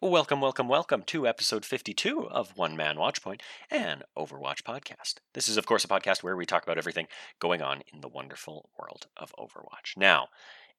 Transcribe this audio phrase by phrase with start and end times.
[0.00, 5.16] Welcome, welcome, welcome to episode 52 of One Man Watchpoint, an Overwatch podcast.
[5.34, 7.06] This is, of course, a podcast where we talk about everything
[7.38, 9.94] going on in the wonderful world of Overwatch.
[9.94, 10.28] Now,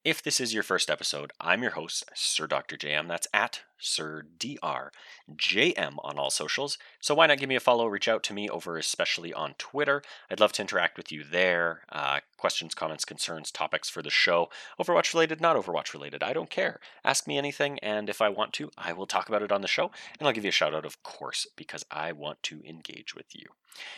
[0.03, 2.77] if this is your first episode, I'm your host, Sir Dr.
[2.77, 3.07] JM.
[3.07, 4.91] That's at Sir Dr.
[5.33, 6.77] JM on all socials.
[6.99, 7.87] So why not give me a follow?
[7.87, 10.01] Reach out to me over, especially on Twitter.
[10.29, 11.81] I'd love to interact with you there.
[11.91, 14.49] Uh, questions, comments, concerns, topics for the show.
[14.79, 16.23] Overwatch related, not Overwatch related.
[16.23, 16.79] I don't care.
[17.03, 19.67] Ask me anything, and if I want to, I will talk about it on the
[19.67, 23.15] show, and I'll give you a shout out, of course, because I want to engage
[23.15, 23.45] with you.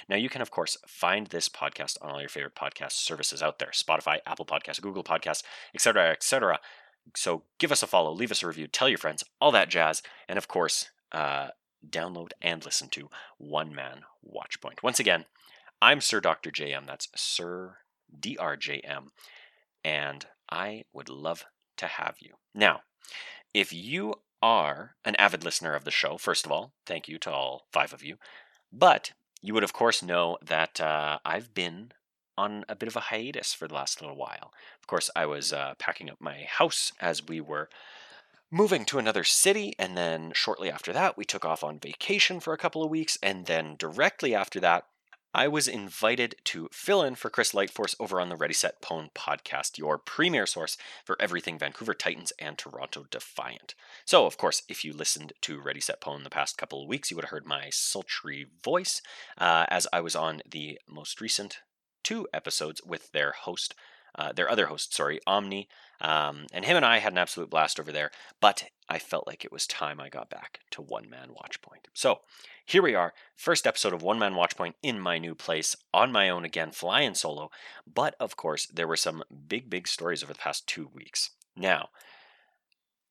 [0.10, 3.60] Now, you can, of course, find this podcast on all your favorite podcast services out
[3.60, 6.60] there Spotify, Apple Podcasts, Google Podcasts, etc., etc.
[7.16, 10.02] So give us a follow, leave us a review, tell your friends, all that jazz,
[10.28, 11.50] and of course, uh,
[11.88, 14.84] download and listen to One Man Watchpoint.
[14.84, 15.26] Once again,
[15.82, 16.52] I'm Sir Dr.
[16.52, 16.86] JM.
[16.88, 17.78] That's Sir
[18.20, 19.08] DRJM.
[19.84, 21.46] And I would love
[21.78, 22.34] to have you.
[22.54, 22.82] Now,
[23.54, 27.32] if you are an avid listener of the show, first of all, thank you to
[27.32, 28.18] all five of you.
[28.72, 31.92] But you would, of course, know that uh, I've been
[32.38, 34.54] on a bit of a hiatus for the last little while.
[34.80, 37.70] Of course, I was uh, packing up my house as we were
[38.50, 42.54] moving to another city, and then shortly after that, we took off on vacation for
[42.54, 44.86] a couple of weeks, and then directly after that,
[45.34, 49.12] I was invited to fill in for Chris Lightforce over on the Ready Set Pwn
[49.14, 53.76] podcast, your premier source for everything Vancouver Titans and Toronto Defiant.
[54.06, 57.12] So, of course, if you listened to Ready Set Pwn the past couple of weeks,
[57.12, 59.02] you would have heard my sultry voice
[59.38, 61.60] uh, as I was on the most recent
[62.08, 63.76] two episodes with their host,
[64.18, 65.68] uh, their other host, sorry, Omni.
[66.00, 69.44] Um, and him and I had an absolute blast over there, but I felt like
[69.44, 71.88] it was time I got back to One Man Watchpoint.
[71.94, 72.22] So
[72.66, 76.30] here we are, first episode of One Man Watchpoint in my new place, on my
[76.30, 77.52] own again, flying solo.
[77.86, 81.32] But of course, there were some big, big stories over the past two weeks.
[81.58, 81.90] Now,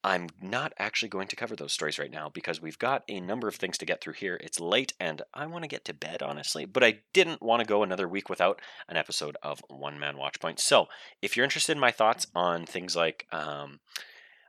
[0.07, 3.49] I'm not actually going to cover those stories right now because we've got a number
[3.49, 4.39] of things to get through here.
[4.41, 7.67] It's late and I want to get to bed, honestly, but I didn't want to
[7.67, 10.61] go another week without an episode of One Man Watchpoint.
[10.61, 10.86] So,
[11.23, 13.80] if you're interested in my thoughts on things like um,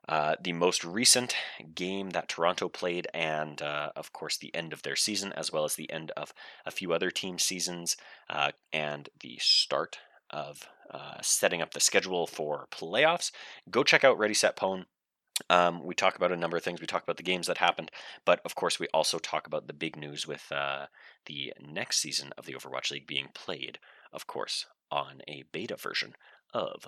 [0.08, 1.36] uh, the most recent
[1.74, 5.64] game that Toronto played, and uh, of course, the end of their season, as well
[5.66, 6.36] as the end of
[6.68, 7.98] a few other team seasons,
[8.30, 9.98] uh, and the start
[10.30, 13.32] of uh, setting up the schedule for playoffs,
[13.72, 14.86] go check out Ready Set Pwn.
[15.50, 16.82] Um, we talk about a number of things.
[16.82, 17.92] We talk about the games that happened,
[18.26, 20.88] but of course, we also talk about the big news with uh,
[21.26, 23.80] the next season of the Overwatch League being played,
[24.12, 26.16] of course, on a beta version
[26.54, 26.88] of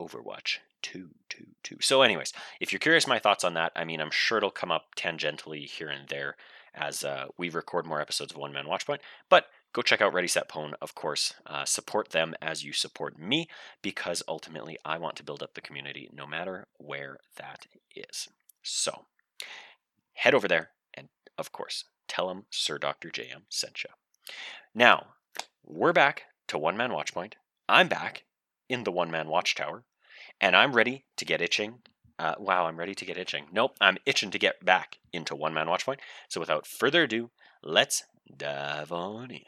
[0.00, 1.76] Overwatch 2, 2, 2.
[1.80, 4.72] So, anyways, if you're curious my thoughts on that, I mean, I'm sure it'll come
[4.72, 6.36] up tangentially here and there
[6.74, 9.00] as uh, we record more episodes of One Man Watchpoint.
[9.28, 11.34] But go check out Ready Set Pwn, of course.
[11.46, 13.48] Uh, support them as you support me,
[13.82, 18.28] because ultimately I want to build up the community no matter where that is.
[18.62, 19.06] So
[20.14, 21.08] head over there and,
[21.38, 23.10] of course, tell them Sir Dr.
[23.10, 23.90] JM sent you.
[24.74, 25.06] Now,
[25.64, 27.34] we're back to One Man Watchpoint.
[27.68, 28.24] I'm back
[28.68, 29.84] in the One Man Watchtower,
[30.40, 31.82] and I'm ready to get itching
[32.20, 33.46] uh, wow, I'm ready to get itching.
[33.50, 36.00] Nope, I'm itching to get back into One Man Watchpoint.
[36.28, 37.30] So without further ado,
[37.62, 38.04] let's
[38.36, 39.40] dive on in.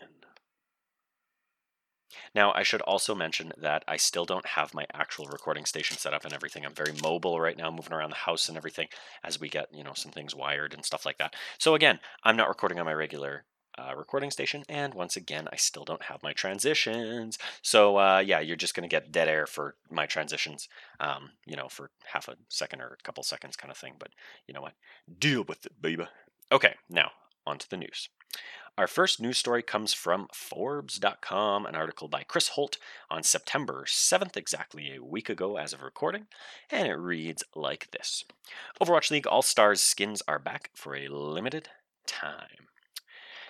[2.34, 6.15] Now, I should also mention that I still don't have my actual recording station set
[6.15, 6.65] up and everything.
[6.65, 8.88] I'm very mobile right now, moving around the house and everything
[9.25, 11.34] as we get, you know, some things wired and stuff like that.
[11.59, 13.44] So again, I'm not recording on my regular
[13.78, 14.65] uh, recording station.
[14.69, 17.38] And once again, I still don't have my transitions.
[17.62, 20.69] So uh, yeah, you're just going to get dead air for my transitions,
[21.00, 23.94] um, you know, for half a second or a couple seconds kind of thing.
[23.99, 24.10] But
[24.47, 24.75] you know what?
[25.19, 26.06] Deal with it, baby.
[26.50, 27.10] Okay, now
[27.47, 28.09] on to the news.
[28.78, 32.78] Our first news story comes from Forbes.com, an article by Chris Holt
[33.10, 36.26] on September 7th, exactly a week ago as of recording,
[36.70, 38.25] and it reads like this
[38.81, 41.69] Overwatch League All Stars skins are back for a limited
[42.06, 42.69] time.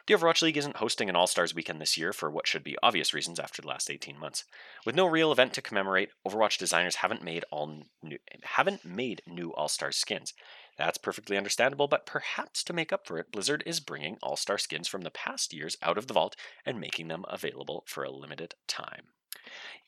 [0.08, 2.76] The Overwatch League isn't hosting an All Stars weekend this year for what should be
[2.82, 4.42] obvious reasons after the last 18 months.
[4.84, 9.54] With no real event to commemorate, Overwatch designers haven't made all new, haven't made new
[9.54, 10.34] All Stars skins.
[10.78, 14.58] That's perfectly understandable, but perhaps to make up for it, Blizzard is bringing All Star
[14.58, 18.10] skins from the past years out of the vault and making them available for a
[18.10, 19.08] limited time.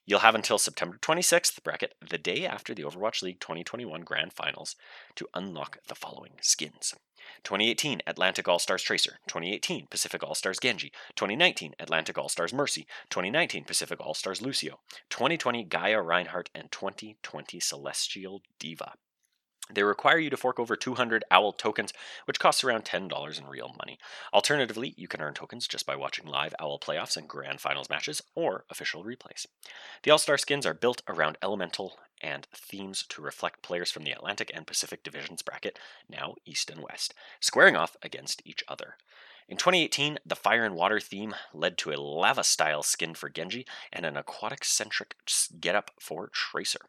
[0.06, 4.76] You'll have until September 26th, bracket the day after the Overwatch League 2021 Grand Finals,
[5.14, 6.94] to unlock the following skins.
[7.42, 12.86] 2018 Atlantic All Stars Tracer, 2018 Pacific All Stars Genji, 2019 Atlantic All Stars Mercy,
[13.08, 18.92] 2019 Pacific All Stars Lucio, 2020 Gaia Reinhardt, and 2020 Celestial D.Va.
[19.72, 21.94] They require you to fork over 200 OWL tokens,
[22.26, 23.98] which costs around $10 in real money.
[24.32, 28.20] Alternatively, you can earn tokens just by watching live OWL playoffs and grand finals matches
[28.34, 29.46] or official replays.
[30.02, 34.12] The All Star skins are built around elemental and themes to reflect players from the
[34.12, 35.78] Atlantic and Pacific Divisions bracket,
[36.10, 38.96] now East and West, squaring off against each other.
[39.48, 43.66] In 2018, the Fire and Water theme led to a lava style skin for Genji
[43.92, 45.16] and an aquatic centric
[45.60, 46.80] getup for Tracer.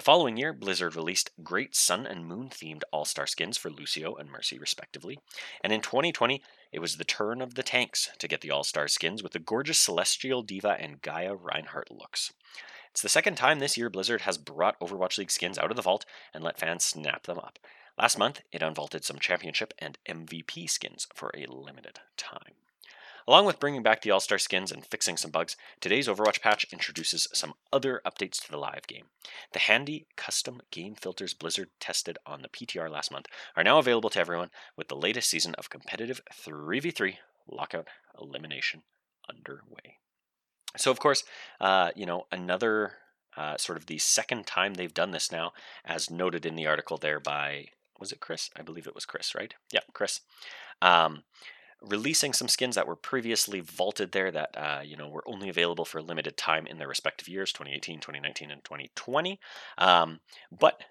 [0.00, 4.14] The following year, Blizzard released great Sun and Moon themed All Star skins for Lucio
[4.14, 5.18] and Mercy, respectively.
[5.62, 6.42] And in 2020,
[6.72, 9.38] it was the turn of the tanks to get the All Star skins with the
[9.38, 12.32] gorgeous Celestial D.Va and Gaia Reinhardt looks.
[12.92, 15.82] It's the second time this year Blizzard has brought Overwatch League skins out of the
[15.82, 17.58] vault and let fans snap them up.
[17.98, 22.54] Last month, it unvaulted some championship and MVP skins for a limited time.
[23.26, 26.66] Along with bringing back the All Star skins and fixing some bugs, today's Overwatch patch
[26.72, 29.06] introduces some other updates to the live game.
[29.52, 33.26] The handy custom game filters Blizzard tested on the PTR last month
[33.56, 37.16] are now available to everyone with the latest season of competitive 3v3
[37.48, 37.88] lockout
[38.20, 38.82] elimination
[39.28, 39.98] underway.
[40.76, 41.24] So, of course,
[41.60, 42.92] uh, you know, another
[43.36, 45.52] uh, sort of the second time they've done this now,
[45.84, 47.66] as noted in the article there by,
[47.98, 48.50] was it Chris?
[48.56, 49.54] I believe it was Chris, right?
[49.72, 50.20] Yeah, Chris.
[50.80, 51.24] Um,
[51.82, 55.84] releasing some skins that were previously vaulted there that uh, you know were only available
[55.84, 59.40] for a limited time in their respective years 2018 2019 and 2020
[59.78, 60.82] um, but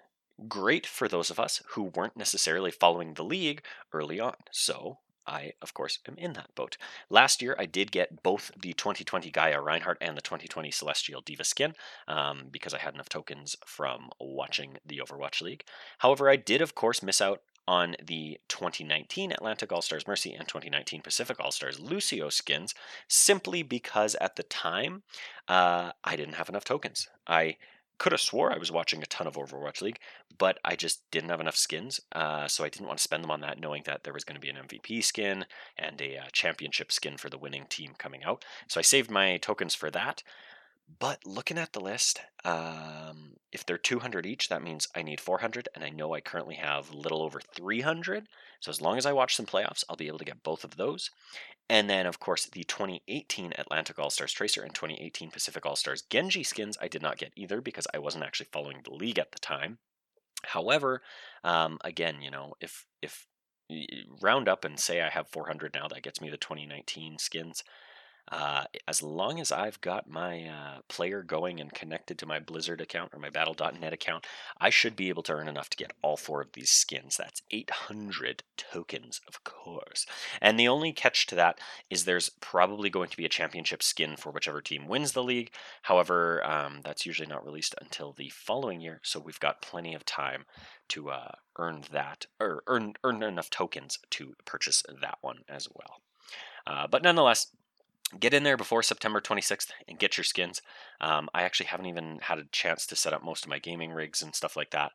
[0.48, 5.52] great for those of us who weren't necessarily following the league early on so I,
[5.62, 6.76] of course, am in that boat.
[7.08, 11.44] Last year, I did get both the 2020 Gaia Reinhardt and the 2020 Celestial D.Va
[11.44, 11.74] skin
[12.08, 15.64] um, because I had enough tokens from watching the Overwatch League.
[15.98, 20.46] However, I did, of course, miss out on the 2019 Atlantic All Stars Mercy and
[20.48, 22.74] 2019 Pacific All Stars Lucio skins
[23.08, 25.02] simply because at the time
[25.48, 27.08] uh, I didn't have enough tokens.
[27.26, 27.56] I
[28.00, 30.00] could have swore I was watching a ton of Overwatch League,
[30.38, 33.30] but I just didn't have enough skins, uh, so I didn't want to spend them
[33.30, 35.44] on that, knowing that there was going to be an MVP skin
[35.76, 38.42] and a uh, championship skin for the winning team coming out.
[38.68, 40.22] So I saved my tokens for that.
[40.98, 45.68] But looking at the list, um, if they're 200 each, that means I need 400,
[45.74, 48.26] and I know I currently have a little over 300.
[48.60, 50.76] So as long as I watch some playoffs, I'll be able to get both of
[50.76, 51.10] those.
[51.68, 56.02] And then, of course, the 2018 Atlantic All Stars Tracer and 2018 Pacific All Stars
[56.02, 59.32] Genji skins I did not get either because I wasn't actually following the league at
[59.32, 59.78] the time.
[60.42, 61.02] However,
[61.44, 63.26] um, again, you know, if if
[64.20, 67.62] round up and say I have 400 now, that gets me the 2019 skins.
[68.30, 72.80] Uh, as long as I've got my uh, player going and connected to my Blizzard
[72.80, 74.26] account or my Battle.net account,
[74.60, 77.16] I should be able to earn enough to get all four of these skins.
[77.16, 80.06] That's 800 tokens, of course.
[80.40, 84.16] And the only catch to that is there's probably going to be a championship skin
[84.16, 85.50] for whichever team wins the league.
[85.82, 90.04] However, um, that's usually not released until the following year, so we've got plenty of
[90.04, 90.44] time
[90.88, 96.00] to uh, earn that or earn earn enough tokens to purchase that one as well.
[96.66, 97.48] Uh, but nonetheless,
[98.18, 100.62] get in there before September 26th and get your skins.
[101.00, 103.92] Um, I actually haven't even had a chance to set up most of my gaming
[103.92, 104.92] rigs and stuff like that.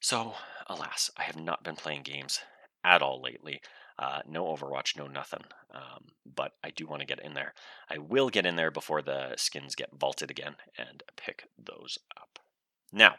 [0.00, 0.34] So,
[0.66, 2.40] alas, I have not been playing games
[2.84, 3.60] at all lately.
[3.98, 5.42] Uh, no Overwatch, no nothing.
[5.74, 7.52] Um, but I do want to get in there.
[7.90, 12.38] I will get in there before the skins get vaulted again and pick those up.
[12.92, 13.16] Now,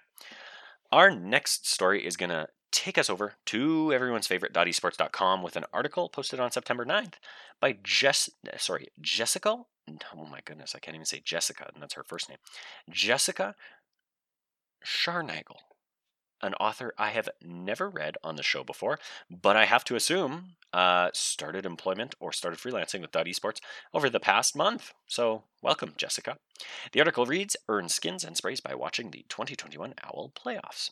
[0.91, 5.66] our next story is going to take us over to everyone's favorite esports.com with an
[5.74, 7.16] article posted on September 9th
[7.60, 9.63] by Jess sorry, Jessica.
[10.16, 12.38] Oh my goodness, I can't even say Jessica, and that's her first name.
[12.89, 13.56] Jessica
[14.86, 15.57] Scharnagel,
[16.42, 19.00] an author I have never read on the show before,
[19.30, 23.60] but I have to assume uh, started employment or started freelancing with Dot Esports
[23.93, 24.93] over the past month.
[25.08, 26.38] So, welcome, Jessica.
[26.91, 30.91] The article reads Earn skins and sprays by watching the 2021 OWL playoffs.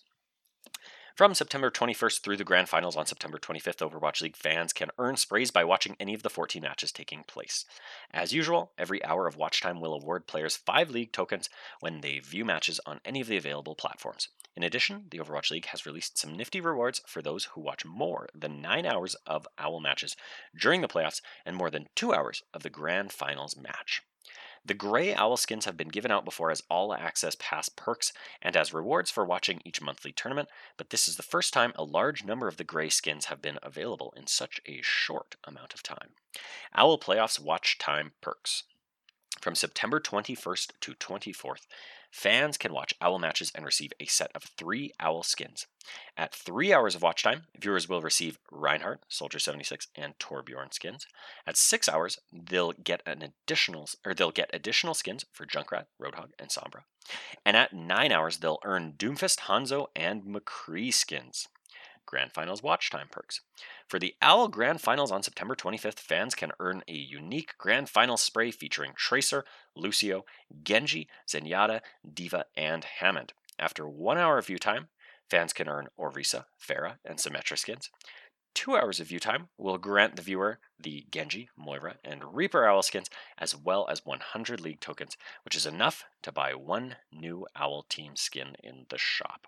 [1.17, 5.17] From September 21st through the grand finals on September 25th, Overwatch League fans can earn
[5.17, 7.65] sprays by watching any of the 14 matches taking place.
[8.13, 12.19] As usual, every hour of watch time will award players 5 league tokens when they
[12.19, 14.29] view matches on any of the available platforms.
[14.55, 18.29] In addition, the Overwatch League has released some nifty rewards for those who watch more
[18.35, 20.15] than 9 hours of OWL matches
[20.55, 24.03] during the playoffs and more than 2 hours of the grand finals match.
[24.67, 28.57] The Grey Owl skins have been given out before as all access pass perks and
[28.57, 32.25] as rewards for watching each monthly tournament, but this is the first time a large
[32.25, 36.09] number of the Grey skins have been available in such a short amount of time.
[36.75, 38.63] Owl Playoffs Watch Time Perks.
[39.39, 41.65] From September 21st to 24th,
[42.11, 45.67] Fans can watch Owl matches and receive a set of three Owl skins.
[46.17, 51.05] At three hours of watch time, viewers will receive Reinhardt, Soldier 76, and Torbjorn skins.
[51.45, 56.29] At six hours, they'll get an additional or they'll get additional skins for Junkrat, Roadhog,
[56.39, 56.81] and Sombra.
[57.45, 61.47] And at nine hours, they'll earn Doomfist, Hanzo, and McCree skins.
[62.07, 63.41] Grand Finals watch time perks.
[63.87, 68.17] For the OWL Grand Finals on September 25th, fans can earn a unique Grand Final
[68.17, 69.45] spray featuring Tracer,
[69.75, 70.25] Lucio,
[70.63, 73.33] Genji, Zenyatta, D.Va, and Hammond.
[73.59, 74.87] After one hour of view time,
[75.29, 77.91] fans can earn Orisa, Pharah, and Symmetra skins.
[78.57, 82.81] Two hours of view time will grant the viewer the Genji, Moira, and Reaper Owl
[82.81, 87.83] skins, as well as 100 League tokens, which is enough to buy one new Owl
[87.83, 89.47] team skin in the shop.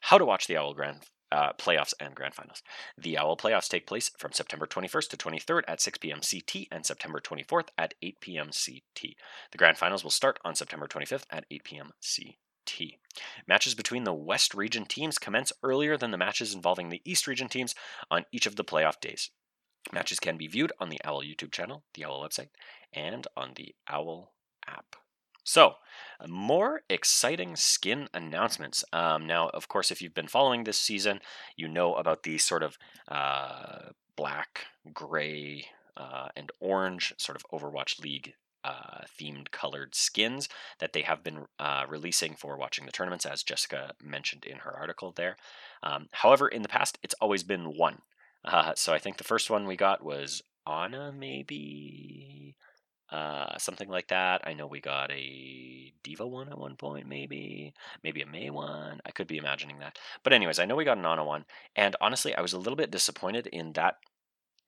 [0.00, 2.62] How to watch the Owl Grand uh, playoffs and grand finals.
[2.96, 6.20] The Owl playoffs take place from September 21st to 23rd at 6 p.m.
[6.20, 8.46] CT and September 24th at 8 p.m.
[8.46, 9.14] CT.
[9.52, 11.90] The grand finals will start on September 25th at 8 p.m.
[12.00, 12.98] CT.
[13.46, 17.48] Matches between the West region teams commence earlier than the matches involving the East region
[17.48, 17.74] teams
[18.10, 19.30] on each of the playoff days.
[19.92, 22.50] Matches can be viewed on the Owl YouTube channel, the Owl website,
[22.92, 24.32] and on the Owl
[24.66, 24.96] app.
[25.48, 25.76] So,
[26.26, 28.84] more exciting skin announcements.
[28.92, 31.20] Um, now, of course, if you've been following this season,
[31.56, 32.76] you know about the sort of
[33.10, 35.64] uh, black, gray,
[35.96, 40.50] uh, and orange sort of Overwatch League uh, themed colored skins
[40.80, 44.76] that they have been uh, releasing for watching the tournaments, as Jessica mentioned in her
[44.76, 45.38] article there.
[45.82, 48.02] Um, however, in the past, it's always been one.
[48.44, 52.54] Uh, so I think the first one we got was Ana, maybe
[53.10, 54.42] uh, something like that.
[54.44, 59.00] I know we got a D.Va one at one point, maybe, maybe a Mei one.
[59.06, 61.44] I could be imagining that, but anyways, I know we got an Ana one,
[61.76, 63.96] and honestly, I was a little bit disappointed in that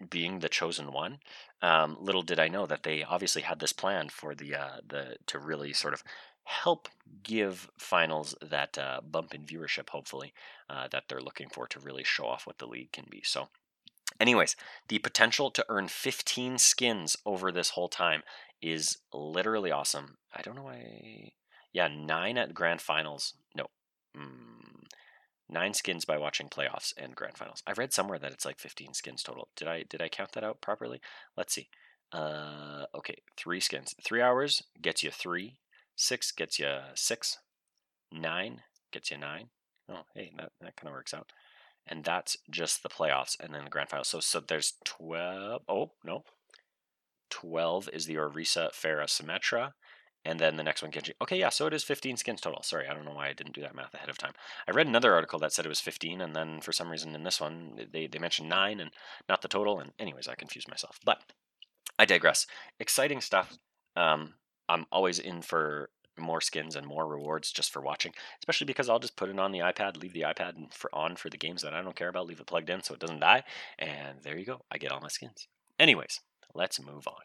[0.09, 1.19] being the chosen one.
[1.61, 5.17] Um, little did I know that they obviously had this plan for the uh, the
[5.27, 6.03] to really sort of
[6.45, 6.89] help
[7.23, 10.33] give finals that uh, bump in viewership, hopefully,
[10.69, 13.23] uh, that they're looking for to really show off what the league can be.
[13.25, 13.49] So,
[14.19, 14.57] anyways,
[14.89, 18.23] the potential to earn 15 skins over this whole time
[18.63, 20.19] is literally awesome.
[20.35, 21.33] I don't know why.
[21.73, 23.35] Yeah, nine at grand finals.
[23.55, 23.67] No.
[24.17, 24.85] Mm,
[25.49, 27.63] nine skins by watching playoffs and grand finals.
[27.67, 29.49] I read somewhere that it's like 15 skins total.
[29.57, 31.01] Did I did I count that out properly?
[31.37, 31.69] Let's see.
[32.13, 33.95] Uh, okay, three skins.
[34.03, 35.59] Three hours gets you three.
[35.97, 37.39] Six gets you six.
[38.13, 38.63] Nine
[38.93, 39.51] gets you nine.
[39.89, 41.31] Oh, hey, that, that kind of works out.
[41.87, 44.09] And that's just the playoffs and then the grand finals.
[44.09, 45.63] So so there's 12.
[45.69, 46.25] Oh, no.
[47.31, 49.73] 12 is the Orisa Pharah Symmetra
[50.25, 51.15] and then the next one Genji.
[51.23, 52.63] Okay, yeah, so it is 15 skins total.
[52.63, 54.33] Sorry, I don't know why I didn't do that math ahead of time.
[54.69, 57.23] I read another article that said it was 15, and then for some reason in
[57.23, 58.91] this one they, they mentioned 9 and
[59.29, 60.99] not the total, and anyways, I confused myself.
[61.05, 61.23] But
[61.99, 62.47] I digress.
[62.79, 63.57] Exciting stuff.
[63.97, 64.35] Um,
[64.69, 68.99] I'm always in for more skins and more rewards just for watching, especially because I'll
[68.99, 71.75] just put it on the iPad, leave the iPad for, on for the games that
[71.75, 73.45] I don't care about, leave it plugged in so it doesn't die,
[73.79, 74.63] and there you go.
[74.71, 75.49] I get all my skins.
[75.79, 76.21] Anyways,
[76.55, 77.23] let's move on.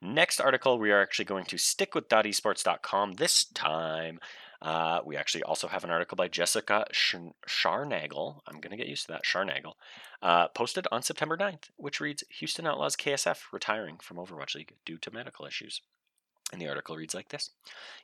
[0.00, 4.20] Next article, we are actually going to stick with .esports.com this time.
[4.60, 8.40] Uh, we actually also have an article by Jessica Scharnagel.
[8.46, 9.74] I'm going to get used to that, Scharnagel,
[10.22, 14.98] uh, posted on September 9th, which reads Houston Outlaws KSF retiring from Overwatch League due
[14.98, 15.80] to medical issues.
[16.52, 17.50] And the article reads like this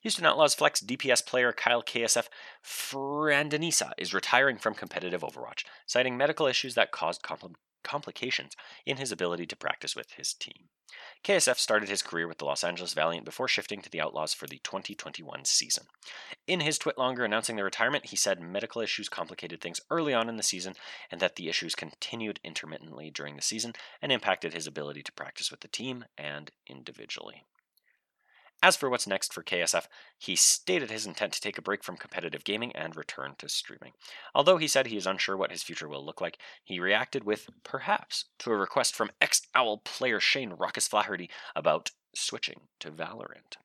[0.02, 2.28] Houston Outlaws Flex DPS player Kyle KSF
[2.62, 9.12] Frandanoso is retiring from competitive Overwatch, citing medical issues that caused compl- complications in his
[9.12, 10.68] ability to practice with his team.
[11.24, 14.46] KSF started his career with the Los Angeles Valiant before shifting to the Outlaws for
[14.46, 15.84] the 2021 season.
[16.46, 20.36] In his TwitLonger announcing the retirement, he said medical issues complicated things early on in
[20.36, 20.74] the season
[21.10, 23.72] and that the issues continued intermittently during the season
[24.02, 27.44] and impacted his ability to practice with the team and individually.
[28.64, 31.98] As for what's next for KSF, he stated his intent to take a break from
[31.98, 33.92] competitive gaming and return to streaming.
[34.34, 37.50] Although he said he is unsure what his future will look like, he reacted with,
[37.62, 43.58] perhaps, to a request from ex Owl player Shane Rawkus Flaherty about switching to Valorant.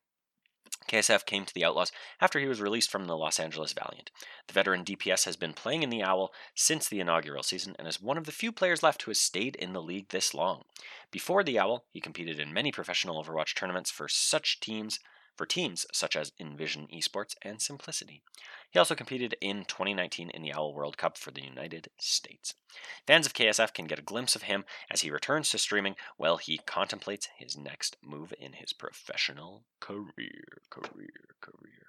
[0.90, 4.10] KSF came to the Outlaws after he was released from the Los Angeles Valiant.
[4.48, 8.02] The veteran DPS has been playing in the Owl since the inaugural season and is
[8.02, 10.64] one of the few players left who has stayed in the league this long.
[11.12, 15.00] Before the Owl, he competed in many professional Overwatch tournaments for such teams
[15.40, 18.22] for teams such as Envision Esports and Simplicity.
[18.70, 22.56] He also competed in 2019 in the Owl World Cup for the United States.
[23.08, 26.36] Fans of KSF can get a glimpse of him as he returns to streaming while
[26.36, 30.60] he contemplates his next move in his professional career.
[30.70, 31.89] Career, career.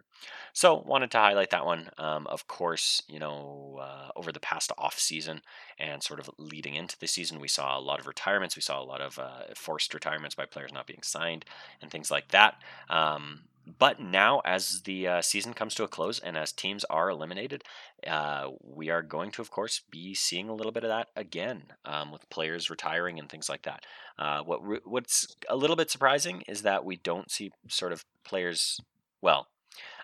[0.52, 1.90] So, wanted to highlight that one.
[1.98, 5.42] Um, of course, you know, uh, over the past off season
[5.78, 8.56] and sort of leading into the season, we saw a lot of retirements.
[8.56, 11.44] We saw a lot of uh, forced retirements by players not being signed
[11.80, 12.54] and things like that.
[12.88, 13.42] Um,
[13.78, 17.62] but now, as the uh, season comes to a close and as teams are eliminated,
[18.06, 21.64] uh, we are going to, of course, be seeing a little bit of that again
[21.84, 23.84] um, with players retiring and things like that.
[24.18, 28.04] Uh, what re- what's a little bit surprising is that we don't see sort of
[28.24, 28.80] players.
[29.20, 29.48] Well,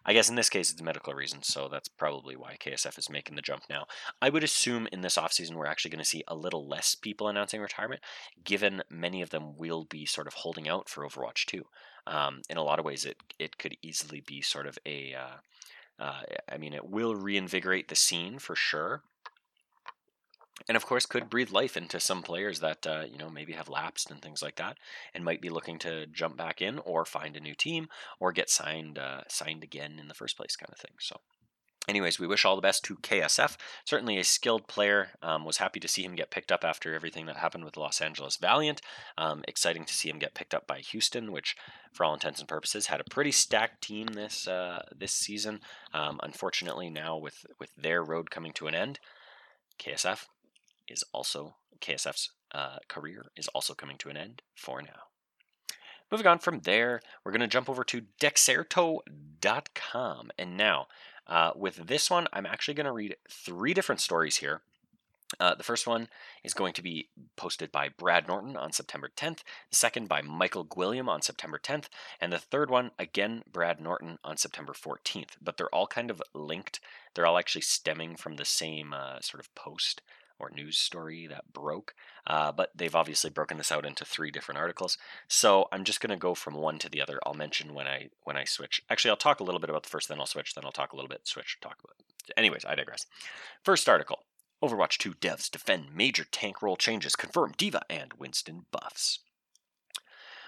[0.05, 3.37] I guess in this case it's medical reasons, so that's probably why KSF is making
[3.37, 3.87] the jump now.
[4.23, 7.29] I would assume in this offseason we're actually going to see a little less people
[7.29, 8.03] announcing retirement,
[8.45, 11.65] given many of them will be sort of holding out for Overwatch 2.
[12.07, 15.37] Um, in a lot of ways, it it could easily be sort of a uh,
[15.99, 19.03] uh, I mean, it will reinvigorate the scene for sure.
[20.69, 23.69] And of course, could breathe life into some players that uh, you know maybe have
[23.69, 24.79] lapsed and things like that,
[25.15, 28.51] and might be looking to jump back in or find a new team or get
[28.51, 30.95] signed uh, signed again in the first place, kind of thing.
[30.99, 31.21] So
[31.89, 33.57] Anyways, we wish all the best to KSF.
[33.85, 35.11] Certainly a skilled player.
[35.23, 38.01] Um, was happy to see him get picked up after everything that happened with Los
[38.01, 38.83] Angeles Valiant.
[39.17, 41.57] Um, exciting to see him get picked up by Houston, which,
[41.93, 45.61] for all intents and purposes, had a pretty stacked team this uh, this season.
[45.95, 48.99] Um, unfortunately, now with with their road coming to an end,
[49.79, 50.27] KSF
[50.89, 55.09] is also KSF's uh, career is also coming to an end for now.
[56.11, 60.31] Moving on from there, we're going to jump over to Dexerto.com.
[60.39, 60.87] And now,
[61.27, 64.63] uh, with this one, I'm actually going to read three different stories here.
[65.41, 66.09] Uh, the first one
[66.45, 69.39] is going to be posted by Brad Norton on September 10th,
[69.71, 71.87] the second by Michael Gwilliam on September 10th,
[72.21, 75.31] and the third one, again, Brad Norton on September 14th.
[75.43, 76.79] But they're all kind of linked.
[77.15, 80.01] They're all actually stemming from the same uh, sort of post
[80.39, 81.95] or news story that broke.
[82.27, 84.99] Uh, but they've obviously broken this out into three different articles.
[85.29, 87.19] So I'm just going to go from one to the other.
[87.25, 88.83] I'll mention when I when I switch.
[88.91, 90.93] Actually, I'll talk a little bit about the first, then I'll switch, then I'll talk
[90.93, 91.95] a little bit, switch, talk about.
[91.99, 92.33] It.
[92.37, 93.07] Anyways, I digress.
[93.63, 94.21] First article.
[94.63, 99.21] Overwatch 2 devs defend major tank role changes, confirm D.Va and Winston buffs.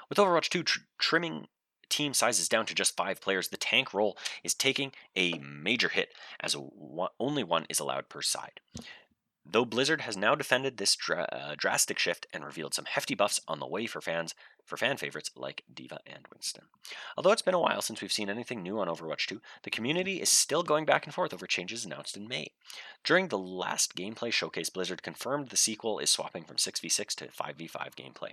[0.09, 1.47] With Overwatch 2 tr- trimming
[1.88, 6.12] team sizes down to just five players, the tank role is taking a major hit
[6.40, 8.61] as one, only one is allowed per side.
[9.50, 13.61] Though Blizzard has now defended this uh, drastic shift and revealed some hefty buffs on
[13.61, 14.35] the way for fans
[14.69, 16.65] for fan favorites like D.Va and Winston.
[17.17, 20.21] Although it's been a while since we've seen anything new on Overwatch 2, the community
[20.21, 22.53] is still going back and forth over changes announced in May.
[23.03, 27.95] During the last gameplay showcase, Blizzard confirmed the sequel is swapping from 6v6 to 5v5
[27.97, 28.33] gameplay.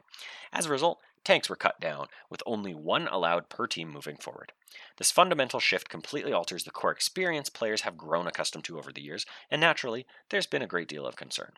[0.52, 4.52] As a result, tanks were cut down, with only one allowed per team moving forward.
[4.98, 9.02] This fundamental shift completely alters the core experience players have grown accustomed to over the
[9.02, 11.54] years, and naturally, there's been a great deal of concern.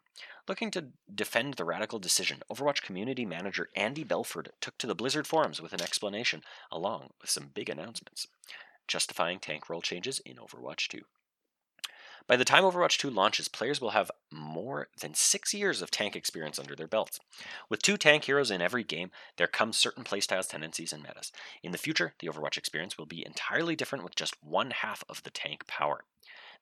[0.48, 5.28] Looking to defend the radical decision, Overwatch community manager Andy Belford took to the Blizzard
[5.28, 8.28] forums with an explanation, along with some big announcements,
[8.88, 11.02] justifying tank role changes in Overwatch 2.
[12.28, 16.16] By the time Overwatch 2 launches, players will have more than six years of tank
[16.16, 17.20] experience under their belts.
[17.70, 21.32] With two tank heroes in every game, there come certain playstyles, tendencies, and metas.
[21.64, 25.24] In the future, the Overwatch experience will be entirely different with just one half of
[25.24, 26.04] the tank power.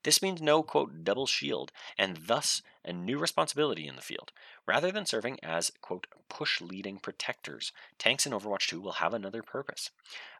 [0.06, 4.32] This means no, quote, double shield, and thus a new responsibility in the field.
[4.68, 9.42] Rather than serving as, quote, push leading protectors, tanks in Overwatch 2 will have another
[9.42, 9.90] purpose.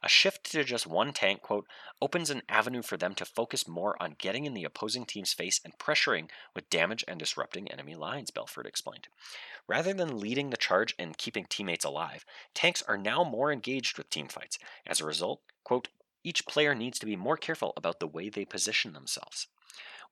[0.04, 1.66] A shift to just one tank, quote,
[2.00, 5.60] opens an avenue for them to focus more on getting in the opposing team's face
[5.64, 9.08] and pressuring with damage and disrupting enemy lines, Belford explained.
[9.66, 12.24] Rather than leading the charge and keeping teammates alive,
[12.54, 14.58] tanks are now more engaged with teamfights.
[14.86, 15.88] As a result, quote,
[16.22, 19.48] each player needs to be more careful about the way they position themselves.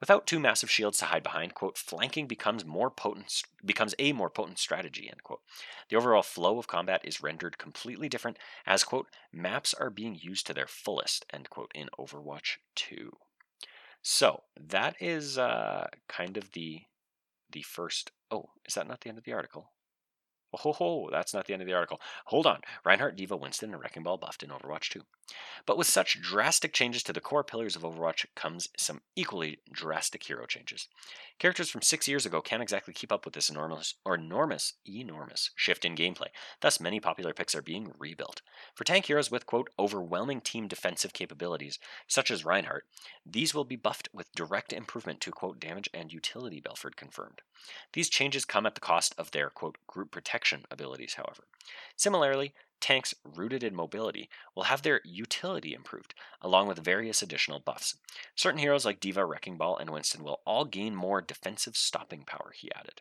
[0.01, 4.31] Without two massive shields to hide behind, quote, flanking becomes more potent becomes a more
[4.31, 5.41] potent strategy, end quote.
[5.89, 10.47] The overall flow of combat is rendered completely different as, quote, maps are being used
[10.47, 13.17] to their fullest, end quote, in Overwatch 2.
[14.03, 16.83] So that is uh, kind of the
[17.51, 18.11] the first.
[18.31, 19.74] Oh, is that not the end of the article?
[20.55, 22.01] Oh, ho, ho, that's not the end of the article.
[22.27, 22.61] Hold on.
[22.85, 25.03] Reinhardt, D.Va, Winston, and Wrecking Ball buffed in Overwatch 2.
[25.67, 30.23] But with such drastic changes to the core pillars of Overwatch comes some equally drastic
[30.23, 30.89] hero changes.
[31.39, 35.51] Characters from six years ago can't exactly keep up with this enormous, or enormous, enormous
[35.57, 36.29] shift in gameplay.
[36.61, 38.43] Thus, many popular picks are being rebuilt.
[38.75, 42.85] For tank heroes with, quote, overwhelming team defensive capabilities, such as Reinhardt,
[43.27, 47.41] these will be buffed with direct improvement to, quote, damage and utility, Belford confirmed.
[47.95, 51.45] These changes come at the cost of their, quote, group protection abilities, however.
[51.97, 57.97] Similarly, tanks rooted in mobility will have their utility improved, along with various additional buffs.
[58.37, 62.53] Certain heroes like D.Va, Wrecking Ball, and Winston will all gain more defensive stopping power,
[62.55, 63.01] he added.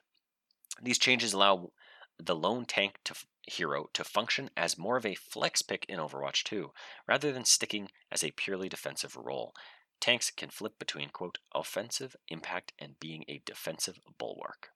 [0.82, 1.72] These changes allow
[2.18, 6.44] the lone tank to hero to function as more of a flex pick in Overwatch
[6.44, 6.72] 2,
[7.08, 9.54] rather than sticking as a purely defensive role.
[10.00, 14.73] Tanks can flip between, quote, offensive impact and being a defensive bulwark.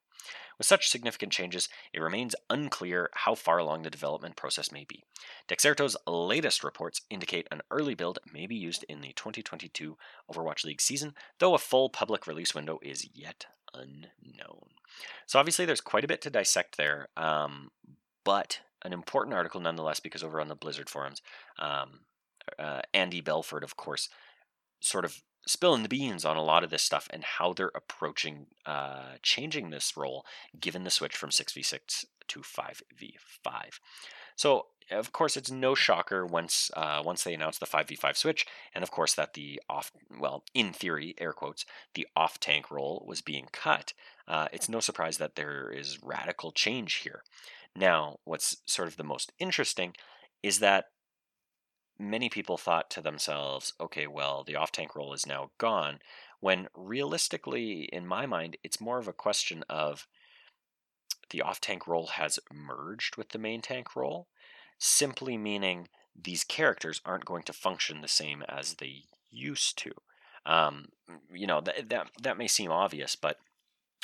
[0.58, 5.04] With such significant changes, it remains unclear how far along the development process may be.
[5.48, 9.96] Dexerto's latest reports indicate an early build may be used in the 2022
[10.30, 14.70] Overwatch League season, though a full public release window is yet unknown.
[15.26, 17.70] So obviously, there's quite a bit to dissect there, um,
[18.24, 21.22] but an important article nonetheless, because over on the Blizzard forums,
[21.58, 22.00] um,
[22.58, 24.08] uh, Andy Belford, of course,
[24.80, 28.46] sort of spilling the beans on a lot of this stuff and how they're approaching
[28.66, 30.24] uh, changing this role
[30.60, 33.80] given the switch from 6v6 to 5v5.
[34.36, 38.82] So of course, it's no shocker once uh, once they announced the 5v5 switch, and
[38.82, 43.20] of course that the off well, in theory, air quotes, the off tank role was
[43.20, 43.92] being cut.
[44.26, 47.22] Uh, it's no surprise that there is radical change here.
[47.76, 49.94] Now, what's sort of the most interesting
[50.42, 50.86] is that
[51.98, 55.98] many people thought to themselves, okay, well, the off tank role is now gone,
[56.40, 60.06] when realistically, in my mind, it's more of a question of
[61.30, 64.28] the off tank role has merged with the main tank role
[64.78, 65.88] simply meaning
[66.20, 69.92] these characters aren't going to function the same as they used to.
[70.46, 70.88] Um,
[71.32, 73.38] you know that that that may seem obvious, but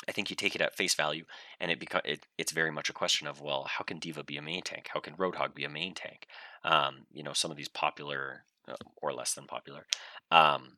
[0.07, 1.25] I think you take it at face value,
[1.59, 4.37] and it becomes it, it's very much a question of well, how can D.Va be
[4.37, 4.89] a main tank?
[4.93, 6.27] How can Roadhog be a main tank?
[6.63, 9.85] Um, you know, some of these popular uh, or less than popular
[10.31, 10.77] um,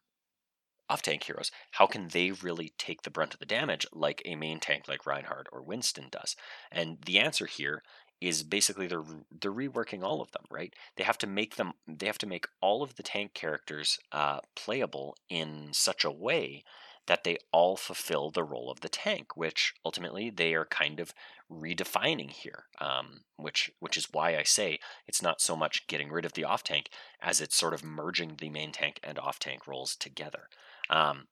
[0.89, 4.35] off tank heroes, how can they really take the brunt of the damage like a
[4.35, 6.35] main tank like Reinhardt or Winston does?
[6.71, 7.83] And the answer here
[8.19, 9.03] is basically they're
[9.41, 10.73] they're reworking all of them, right?
[10.95, 14.39] They have to make them they have to make all of the tank characters uh,
[14.55, 16.63] playable in such a way
[17.07, 21.13] that they all fulfill the role of the tank, which ultimately they are kind of
[21.51, 22.65] redefining here.
[22.79, 26.43] Um, which which is why I say it's not so much getting rid of the
[26.43, 26.89] off tank
[27.21, 30.49] as it's sort of merging the main tank and off tank roles together.
[30.89, 31.27] Um,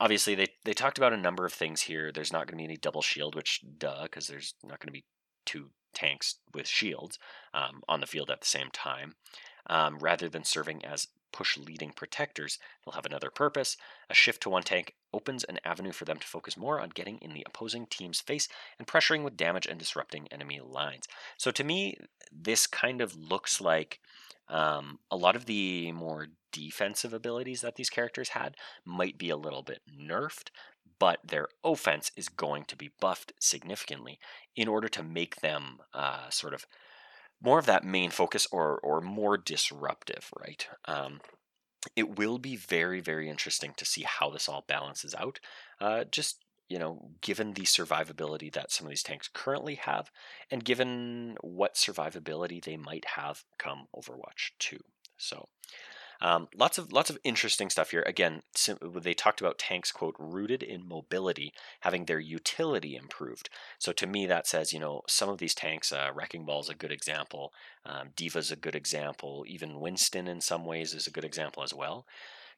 [0.00, 2.10] obviously, they they talked about a number of things here.
[2.10, 4.92] There's not going to be any double shield, which duh, because there's not going to
[4.92, 5.04] be
[5.44, 7.18] two tanks with shields
[7.52, 9.14] um, on the field at the same time.
[9.70, 13.76] Um, rather than serving as push leading protectors, they'll have another purpose.
[14.10, 17.18] A shift to one tank opens an avenue for them to focus more on getting
[17.18, 21.06] in the opposing team's face and pressuring with damage and disrupting enemy lines.
[21.36, 21.98] So to me,
[22.32, 24.00] this kind of looks like
[24.48, 29.36] um, a lot of the more defensive abilities that these characters had might be a
[29.36, 30.48] little bit nerfed,
[30.98, 34.18] but their offense is going to be buffed significantly
[34.56, 36.66] in order to make them uh, sort of
[37.42, 40.66] more of that main focus or or more disruptive, right?
[40.86, 41.20] Um,
[41.94, 45.40] it will be very very interesting to see how this all balances out.
[45.80, 50.10] Uh, just you know, given the survivability that some of these tanks currently have,
[50.50, 54.78] and given what survivability they might have come Overwatch 2.
[55.16, 55.48] So,
[56.20, 58.02] um, lots of lots of interesting stuff here.
[58.06, 58.42] Again,
[58.94, 63.48] they talked about tanks quote rooted in mobility, having their utility improved.
[63.78, 66.68] So to me, that says you know some of these tanks, uh, Wrecking Ball is
[66.68, 67.52] a good example,
[67.86, 71.72] um, D.Va's a good example, even Winston in some ways is a good example as
[71.72, 72.06] well.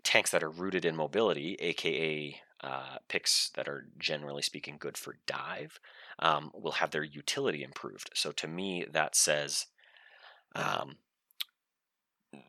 [0.03, 5.17] Tanks that are rooted in mobility, aka uh, picks that are generally speaking good for
[5.27, 5.79] dive,
[6.19, 8.11] um, will have their utility improved.
[8.15, 9.67] So to me, that says
[10.55, 10.97] um,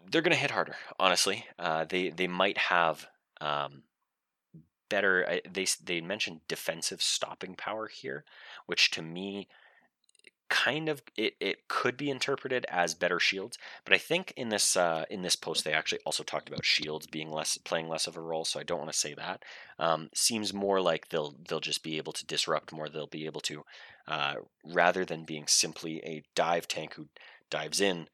[0.10, 0.76] they're going to hit harder.
[1.00, 3.08] Honestly, uh, they they might have
[3.40, 3.84] um,
[4.90, 5.40] better.
[5.52, 8.24] They they mentioned defensive stopping power here,
[8.66, 9.48] which to me
[10.52, 14.76] kind of it, it could be interpreted as better shields but i think in this
[14.76, 18.18] uh, in this post they actually also talked about shields being less playing less of
[18.18, 19.42] a role so i don't want to say that
[19.80, 23.40] um, seems more like they'll they'll just be able to disrupt more they'll be able
[23.40, 23.64] to
[24.10, 24.34] uh,
[24.66, 27.08] rather than being simply a dive tank who
[27.50, 28.10] dives in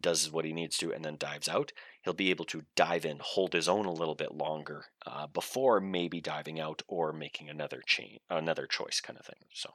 [0.00, 3.18] does what he needs to and then dives out, he'll be able to dive in,
[3.20, 7.82] hold his own a little bit longer uh, before maybe diving out or making another
[7.84, 9.44] chain, another choice kind of thing.
[9.52, 9.74] So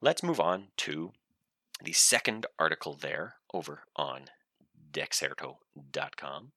[0.00, 1.12] let's move on to
[1.82, 4.26] the second article there over on
[4.92, 6.52] dexerto.com.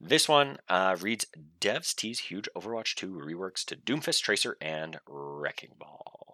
[0.00, 1.26] This one uh, reads
[1.60, 6.25] Devs tease huge Overwatch 2 reworks to Doomfist Tracer and Wrecking Ball.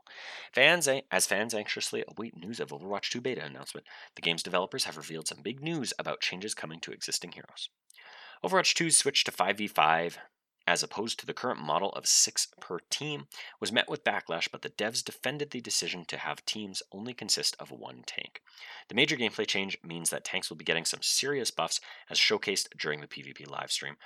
[0.53, 4.97] Fans, as fans anxiously await news of Overwatch 2 beta announcement, the game's developers have
[4.97, 7.71] revealed some big news about changes coming to existing heroes.
[8.45, 10.17] Overwatch 2's switch to 5v5
[10.67, 13.27] as opposed to the current model of six per team,
[13.61, 17.57] was met with backlash, but the devs defended the decision to have teams only consist
[17.59, 18.41] of one tank.
[18.89, 22.69] The major gameplay change means that tanks will be getting some serious buffs, as showcased
[22.79, 23.97] during the PvP livestream.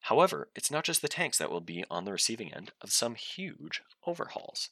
[0.00, 3.14] However, it's not just the tanks that will be on the receiving end of some
[3.14, 4.70] huge overhauls.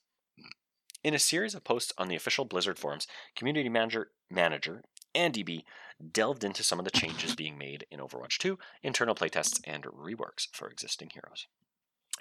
[1.04, 4.82] In a series of posts on the official Blizzard forums, community manager, manager
[5.14, 5.66] Andy B
[6.12, 10.48] delved into some of the changes being made in Overwatch 2, internal playtests, and reworks
[10.50, 11.46] for existing heroes.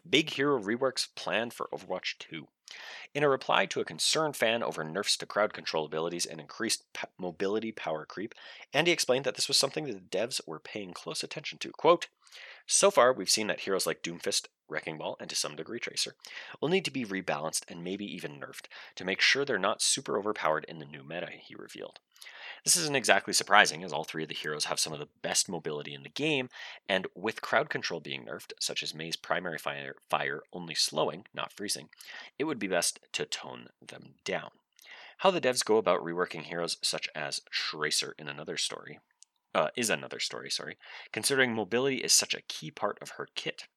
[0.08, 2.46] Big hero reworks planned for Overwatch 2.
[3.14, 6.84] In a reply to a concerned fan over nerfs to crowd control abilities and increased
[7.18, 8.36] mobility power creep,
[8.74, 11.72] Andy explained that this was something that the devs were paying close attention to.
[11.72, 12.10] Quote,
[12.68, 16.16] so far, we've seen that heroes like Doomfist, Wrecking Ball, and to some degree Tracer
[16.62, 20.18] will need to be rebalanced and maybe even nerfed to make sure they're not super
[20.18, 22.00] overpowered in the new meta, he revealed.
[22.64, 25.50] This isn't exactly surprising, as all three of the heroes have some of the best
[25.50, 26.50] mobility in the game,
[26.88, 31.52] and with crowd control being nerfed, such as Mei's primary fire, fire only slowing, not
[31.52, 31.90] freezing,
[32.40, 34.52] it would be best to tone them down.
[35.18, 39.00] How the devs go about reworking heroes such as Tracer in another story
[39.56, 40.78] uh, is another story, sorry,
[41.12, 43.68] considering mobility is such a key part of her kit.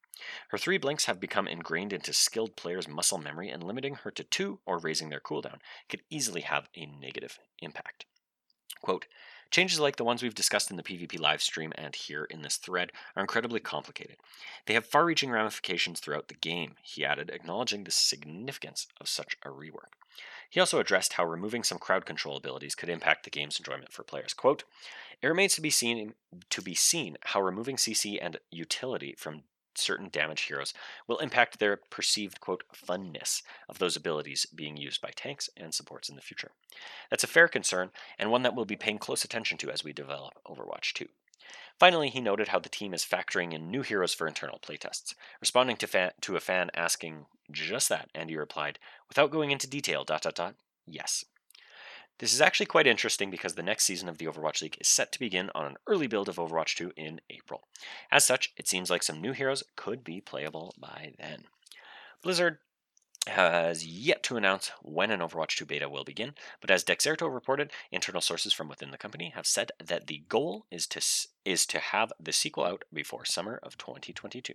[0.49, 4.23] Her three blinks have become ingrained into skilled players' muscle memory, and limiting her to
[4.23, 5.59] two or raising their cooldown
[5.89, 8.05] could easily have a negative impact.
[8.81, 9.05] Quote,
[9.49, 12.57] Changes like the ones we've discussed in the PvP live stream and here in this
[12.57, 14.17] thread are incredibly complicated.
[14.65, 19.37] They have far reaching ramifications throughout the game, he added, acknowledging the significance of such
[19.43, 19.93] a rework.
[20.49, 24.03] He also addressed how removing some crowd control abilities could impact the game's enjoyment for
[24.03, 24.33] players.
[24.33, 24.63] Quote,
[25.21, 26.13] it remains to be seen
[26.49, 29.43] to be seen how removing CC and utility from
[29.75, 30.73] certain damage heroes
[31.07, 36.09] will impact their perceived quote funness of those abilities being used by tanks and supports
[36.09, 36.51] in the future.
[37.09, 39.93] That's a fair concern and one that we'll be paying close attention to as we
[39.93, 41.07] develop Overwatch 2.
[41.79, 45.13] Finally, he noted how the team is factoring in new heroes for internal playtests.
[45.39, 50.21] Responding to, to a fan asking just that, Andy replied, without going into detail, dot
[50.21, 50.55] dot dot,
[50.85, 51.25] yes.
[52.19, 55.11] This is actually quite interesting because the next season of the Overwatch League is set
[55.11, 57.67] to begin on an early build of Overwatch 2 in April.
[58.11, 61.43] As such, it seems like some new heroes could be playable by then.
[62.23, 62.57] Blizzard
[63.29, 67.71] has yet to announce when an Overwatch 2 beta will begin, but as Dexerto reported,
[67.91, 71.01] internal sources from within the company have said that the goal is to
[71.45, 74.53] is to have the sequel out before summer of 2022.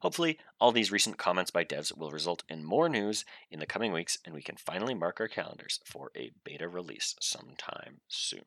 [0.00, 3.92] Hopefully, all these recent comments by devs will result in more news in the coming
[3.92, 8.44] weeks and we can finally mark our calendars for a beta release sometime soon.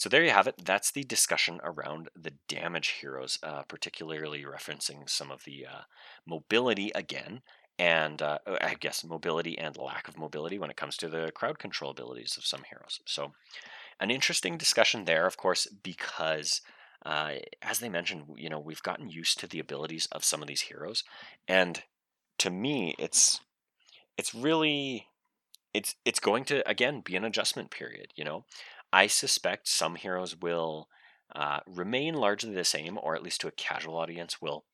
[0.00, 0.64] So there you have it.
[0.64, 5.80] That's the discussion around the damage heroes, uh, particularly referencing some of the uh,
[6.26, 7.42] mobility again
[7.80, 11.32] and uh, uh, I guess mobility and lack of mobility when it comes to the
[11.32, 13.00] crowd control abilities of some heroes.
[13.06, 13.32] So,
[13.98, 16.60] an interesting discussion there, of course, because
[17.06, 20.48] uh, as they mentioned, you know, we've gotten used to the abilities of some of
[20.48, 21.04] these heroes,
[21.48, 21.82] and
[22.38, 23.40] to me, it's
[24.18, 25.06] it's really
[25.72, 28.12] it's it's going to again be an adjustment period.
[28.14, 28.44] You know,
[28.92, 30.88] I suspect some heroes will
[31.34, 34.64] uh, remain largely the same, or at least to a casual audience will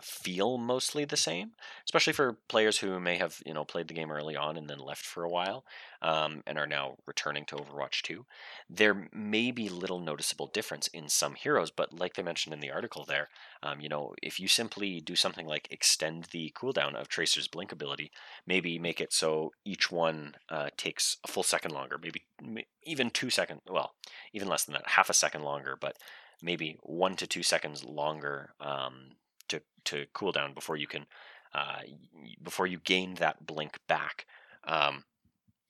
[0.00, 1.50] feel mostly the same,
[1.84, 4.78] especially for players who may have you know played the game early on and then
[4.78, 5.64] left for a while
[6.00, 8.24] um, and are now returning to Overwatch 2.
[8.68, 12.70] There may be little noticeable difference in some heroes, but like they mentioned in the
[12.70, 13.28] article there,
[13.62, 17.72] um, you know, if you simply do something like extend the cooldown of Tracer's Blink
[17.72, 18.12] ability,
[18.46, 22.22] maybe make it so each one uh, takes a full second longer, maybe
[22.84, 23.94] even two seconds, well,
[24.32, 25.96] even less than that, half a second longer, but
[26.42, 29.16] maybe one to two seconds longer um,
[29.86, 31.06] to cool down before you can
[31.54, 31.80] uh,
[32.42, 34.26] before you gain that blink back.
[34.64, 35.04] Um,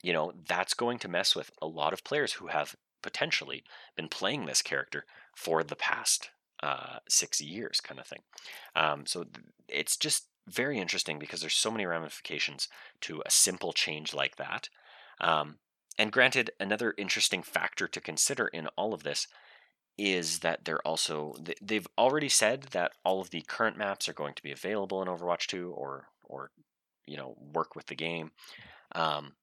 [0.03, 3.65] you know that's going to mess with a lot of players who have potentially
[3.97, 6.31] been playing this character for the past
[6.63, 8.21] uh, six years, kind of thing.
[8.77, 12.69] Um, so th- it's just very interesting because there's so many ramifications
[13.03, 14.69] to a simple change like that.
[15.21, 15.59] Um,
[15.99, 19.27] and granted, another interesting factor to consider in all of this
[20.01, 24.33] is that they're also they've already said that all of the current maps are going
[24.33, 26.51] to be available in Overwatch 2 or or
[27.07, 28.31] you know work with the game.
[28.93, 29.35] Um,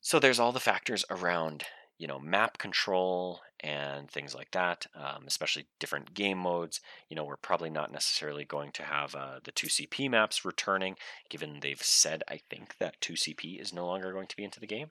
[0.00, 1.64] so there's all the factors around
[1.98, 6.80] you know map control and things like that, um, especially different game modes.
[7.08, 10.94] You know we're probably not necessarily going to have uh, the 2CP maps returning,
[11.28, 14.66] given they've said I think that 2CP is no longer going to be into the
[14.68, 14.90] game.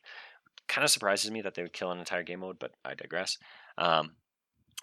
[0.68, 3.38] Kind of surprises me that they would kill an entire game mode, but I digress.
[3.78, 4.12] Um,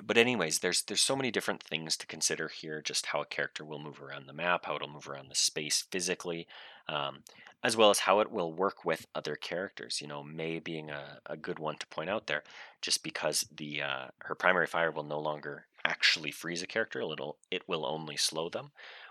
[0.02, 2.80] but anyways, there's there's so many different things to consider here.
[2.80, 5.84] Just how a character will move around the map, how it'll move around the space
[5.90, 6.46] physically,
[6.88, 7.24] um,
[7.64, 10.00] as well as how it will work with other characters.
[10.00, 12.44] You know, Mei being a, a good one to point out there,
[12.80, 17.00] just because the uh, her primary fire will no longer actually freeze a character.
[17.00, 18.70] It'll it will only slow them.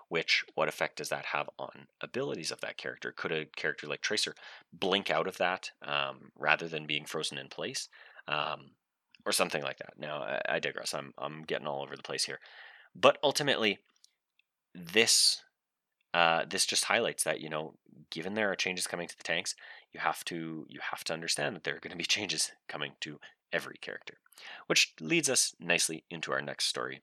[0.09, 3.11] Which what effect does that have on abilities of that character?
[3.11, 4.35] Could a character like Tracer
[4.71, 7.89] blink out of that um, rather than being frozen in place?
[8.25, 8.71] Um,
[9.27, 9.93] or something like that.
[9.99, 10.93] Now, I, I digress.
[10.93, 12.39] I'm I'm getting all over the place here,
[12.95, 13.79] but ultimately,
[14.73, 15.43] this
[16.13, 17.73] uh, this just highlights that you know,
[18.09, 19.53] given there are changes coming to the tanks,
[19.93, 22.93] you have to you have to understand that there are going to be changes coming
[23.01, 23.19] to
[23.51, 24.17] every character,
[24.67, 27.01] which leads us nicely into our next story.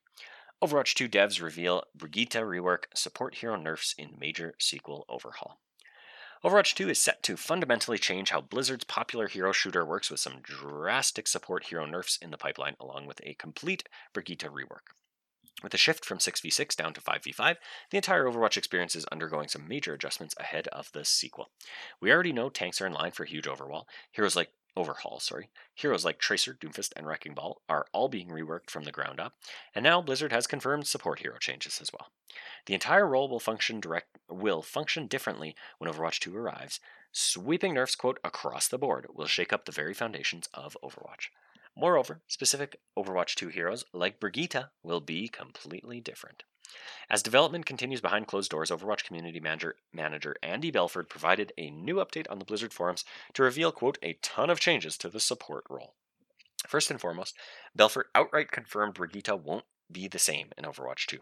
[0.62, 5.58] Overwatch 2 devs reveal Brigitte rework support hero nerfs in major sequel overhaul.
[6.44, 10.40] Overwatch 2 is set to fundamentally change how Blizzard's popular hero shooter works with some
[10.42, 14.92] drastic support hero nerfs in the pipeline, along with a complete Brigitte rework.
[15.62, 17.57] With a shift from 6v6 down to 5v5,
[17.90, 21.48] the entire Overwatch experience is undergoing some major adjustments ahead of the sequel.
[21.98, 23.88] We already know tanks are in line for a huge overhaul.
[24.12, 25.48] Heroes like overhaul, sorry.
[25.74, 29.34] Heroes like Tracer, Doomfist, and Wrecking Ball are all being reworked from the ground up,
[29.74, 32.08] and now Blizzard has confirmed support hero changes as well.
[32.66, 36.80] The entire role will function direct will function differently when Overwatch 2 arrives.
[37.12, 41.28] Sweeping nerfs quote across the board will shake up the very foundations of Overwatch.
[41.76, 46.44] Moreover, specific Overwatch 2 heroes like Brigitte will be completely different.
[47.10, 51.96] As development continues behind closed doors, Overwatch community manager, manager Andy Belford provided a new
[51.96, 55.64] update on the Blizzard forums to reveal, quote, a ton of changes to the support
[55.68, 55.94] role.
[56.66, 57.37] First and foremost,
[57.74, 61.18] Belford outright confirmed Brigitte won't be the same in Overwatch 2.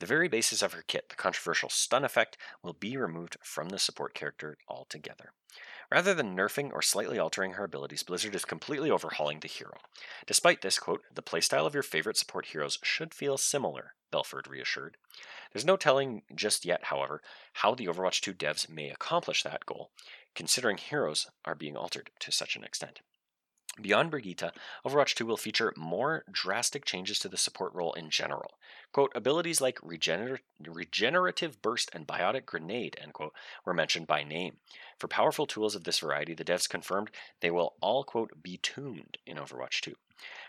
[0.00, 3.78] The very basis of her kit, the controversial stun effect, will be removed from the
[3.78, 5.32] support character altogether.
[5.92, 9.76] Rather than nerfing or slightly altering her abilities, Blizzard is completely overhauling the hero.
[10.26, 14.96] Despite this, quote, the playstyle of your favorite support heroes should feel similar, Belford reassured.
[15.52, 17.20] There's no telling just yet, however,
[17.52, 19.90] how the Overwatch 2 devs may accomplish that goal,
[20.34, 23.02] considering heroes are being altered to such an extent.
[23.80, 24.52] Beyond Brigitte,
[24.84, 28.58] Overwatch 2 will feature more drastic changes to the support role in general.
[28.92, 33.32] Quote, abilities like regener- regenerative burst and biotic grenade, end quote,
[33.64, 34.58] were mentioned by name.
[34.98, 39.16] For powerful tools of this variety, the devs confirmed they will all, quote, be tuned
[39.26, 39.94] in Overwatch 2.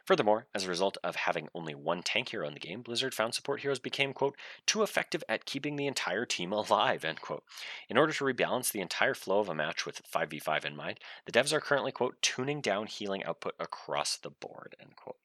[0.05, 3.33] Furthermore, as a result of having only one tank hero in the game, Blizzard found
[3.33, 7.43] support heroes became, quote, too effective at keeping the entire team alive, end quote.
[7.89, 11.31] In order to rebalance the entire flow of a match with 5v5 in mind, the
[11.31, 15.17] devs are currently, quote, tuning down healing output across the board, end quote.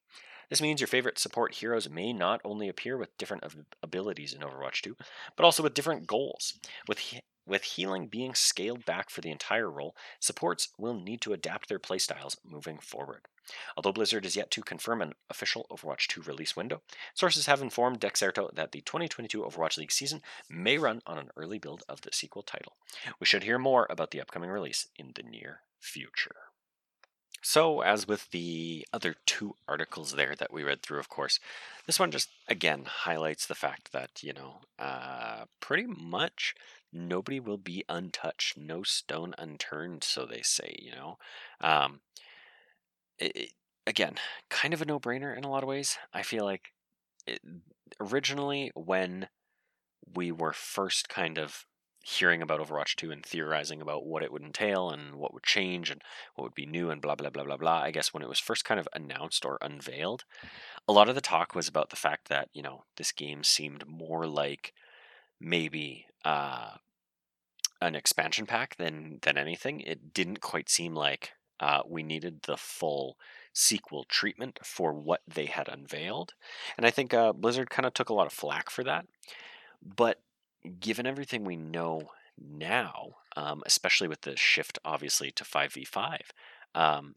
[0.48, 3.44] This means your favorite support heroes may not only appear with different
[3.82, 4.96] abilities in Overwatch 2,
[5.36, 6.54] but also with different goals.
[6.86, 7.00] With
[7.48, 11.78] with healing being scaled back for the entire role, supports will need to adapt their
[11.78, 13.22] playstyles moving forward.
[13.76, 16.82] Although Blizzard is yet to confirm an official Overwatch 2 release window,
[17.14, 21.58] sources have informed Dexerto that the 2022 Overwatch League season may run on an early
[21.58, 22.76] build of the sequel title.
[23.18, 26.36] We should hear more about the upcoming release in the near future.
[27.40, 31.38] So, as with the other two articles there that we read through, of course,
[31.86, 36.54] this one just again highlights the fact that, you know, uh, pretty much
[36.92, 41.18] nobody will be untouched, no stone unturned, so they say, you know.
[41.60, 42.00] Um,
[43.18, 43.52] it, it,
[43.86, 44.16] again,
[44.50, 45.98] kind of a no brainer in a lot of ways.
[46.12, 46.72] I feel like
[47.26, 47.40] it,
[48.00, 49.28] originally, when
[50.14, 51.64] we were first kind of
[52.04, 55.90] hearing about Overwatch 2 and theorizing about what it would entail and what would change
[55.90, 56.02] and
[56.34, 57.82] what would be new and blah, blah, blah, blah, blah.
[57.82, 60.24] I guess when it was first kind of announced or unveiled,
[60.86, 63.86] a lot of the talk was about the fact that, you know, this game seemed
[63.86, 64.72] more like
[65.40, 66.72] maybe uh,
[67.80, 69.80] an expansion pack than, than anything.
[69.80, 73.16] It didn't quite seem like uh, we needed the full
[73.52, 76.34] sequel treatment for what they had unveiled.
[76.76, 79.06] And I think uh, Blizzard kind of took a lot of flack for that.
[79.82, 80.20] But
[80.80, 86.18] given everything we know now, um, especially with the shift obviously to 5v5,
[86.74, 87.14] um,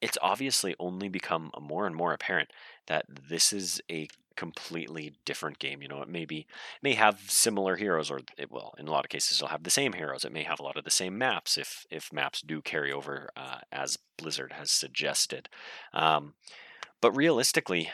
[0.00, 2.50] it's obviously only become more and more apparent
[2.86, 5.82] that this is a completely different game.
[5.82, 6.46] You know, it may be
[6.80, 9.70] may have similar heroes, or it will in a lot of cases it'll have the
[9.70, 10.24] same heroes.
[10.24, 13.30] It may have a lot of the same maps if if maps do carry over
[13.36, 15.48] uh, as Blizzard has suggested.
[15.92, 16.34] Um,
[17.00, 17.90] but realistically,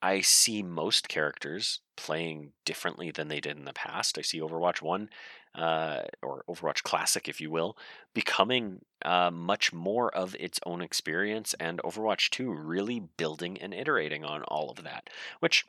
[0.00, 4.16] I see most characters playing differently than they did in the past.
[4.16, 5.10] I see Overwatch 1,
[5.58, 7.76] uh, or Overwatch Classic, if you will,
[8.14, 14.24] becoming uh, much more of its own experience, and Overwatch 2 really building and iterating
[14.24, 15.66] on all of that, which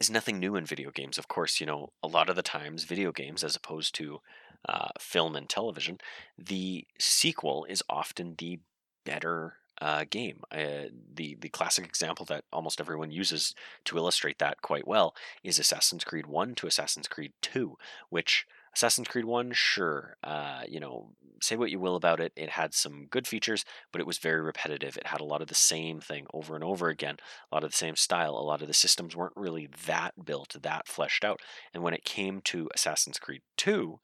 [0.00, 1.18] is nothing new in video games.
[1.18, 4.20] Of course, you know, a lot of the times, video games, as opposed to
[4.68, 5.98] uh, film and television,
[6.36, 8.58] the sequel is often the
[9.04, 10.42] better uh, game.
[10.50, 13.54] Uh, the the classic example that almost everyone uses
[13.84, 17.76] to illustrate that quite well is Assassin's Creed One to Assassin's Creed Two,
[18.08, 21.10] which Assassin's Creed 1, sure, uh, you know,
[21.42, 22.32] say what you will about it.
[22.36, 24.96] It had some good features, but it was very repetitive.
[24.96, 27.16] It had a lot of the same thing over and over again,
[27.50, 28.34] a lot of the same style.
[28.34, 31.40] A lot of the systems weren't really that built, that fleshed out.
[31.74, 33.98] And when it came to Assassin's Creed 2,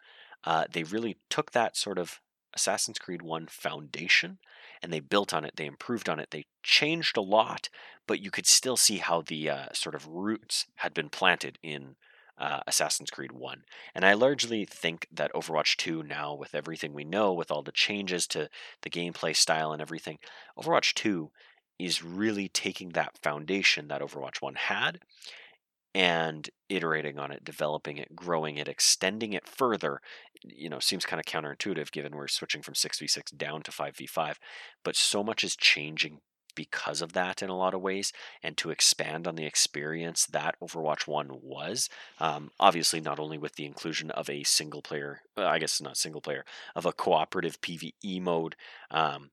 [0.44, 2.20] uh, they really took that sort of
[2.54, 4.38] Assassin's Creed 1 foundation
[4.82, 7.68] and they built on it, they improved on it, they changed a lot,
[8.06, 11.96] but you could still see how the uh, sort of roots had been planted in
[12.38, 13.62] uh, Assassin's Creed 1.
[13.94, 17.72] And I largely think that Overwatch 2, now with everything we know, with all the
[17.72, 18.48] changes to
[18.82, 20.18] the gameplay style and everything,
[20.58, 21.30] Overwatch 2
[21.78, 25.00] is really taking that foundation that Overwatch 1 had
[25.94, 30.00] and iterating on it, developing it, growing it, extending it further,
[30.44, 34.34] you know, seems kind of counterintuitive given we're switching from 6v6 down to 5v5.
[34.84, 36.20] But so much is changing
[36.58, 40.56] because of that in a lot of ways and to expand on the experience that
[40.60, 41.88] Overwatch 1 was.
[42.18, 45.96] Um, obviously, not only with the inclusion of a single player, uh, I guess not
[45.96, 46.44] single player,
[46.74, 48.56] of a cooperative PvE mode.
[48.90, 49.30] Um,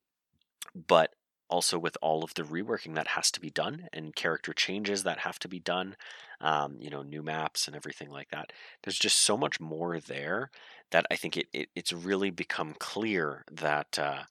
[0.75, 1.15] but
[1.49, 5.19] also with all of the reworking that has to be done and character changes that
[5.19, 5.95] have to be done,
[6.41, 8.53] um, you know, new maps and everything like that.
[8.83, 10.51] There's just so much more there
[10.91, 14.23] that I think it, it it's really become clear that uh,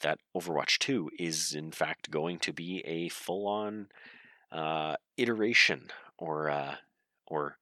[0.00, 3.88] that Overwatch 2 is in fact going to be a full-on
[4.52, 6.76] uh, iteration or uh,
[7.26, 7.56] or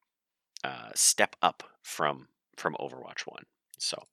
[0.65, 3.45] uh, step up from from Overwatch 1.
[3.79, 4.05] So,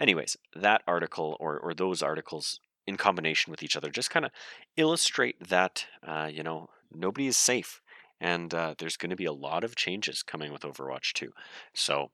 [0.00, 4.32] anyways, that article or or those articles in combination with each other just kind of
[4.76, 7.82] illustrate that uh, you know nobody is safe
[8.18, 11.30] and uh, there's going to be a lot of changes coming with overwatch 2
[11.74, 12.10] so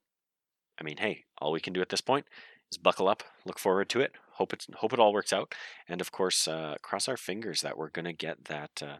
[0.79, 2.27] i mean hey all we can do at this point
[2.73, 5.55] is buckle up look forward to it hope it hope it all works out
[5.89, 8.97] and of course uh, cross our fingers that we're to get that uh,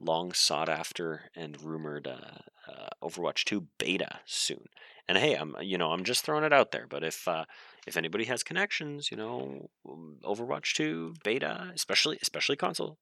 [0.00, 4.68] long sought after and rumored uh, uh, Overwatch 2 beta soon.
[5.08, 7.44] And hey, I'm you know I'm just throwing it out there, but if uh,
[7.86, 12.98] if anybody has connections, you know, um, Overwatch 2 beta, especially especially console,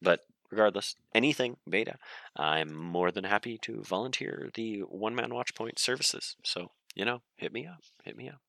[0.00, 0.20] but
[0.50, 1.96] regardless, anything beta,
[2.36, 6.36] I'm more than happy to volunteer the one man watch point services.
[6.42, 8.40] So you know, hit me up, hit me up.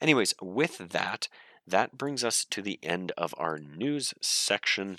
[0.00, 1.28] Anyways, with that,
[1.70, 4.98] that brings us to the end of our news section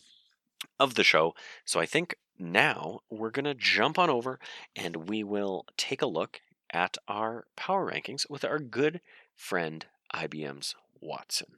[0.80, 1.34] of the show.
[1.66, 4.40] So I think now we're going to jump on over
[4.76, 6.42] and we will take a look
[6.72, 9.02] at our power rankings with our good
[9.36, 11.56] friend IBM's Watson.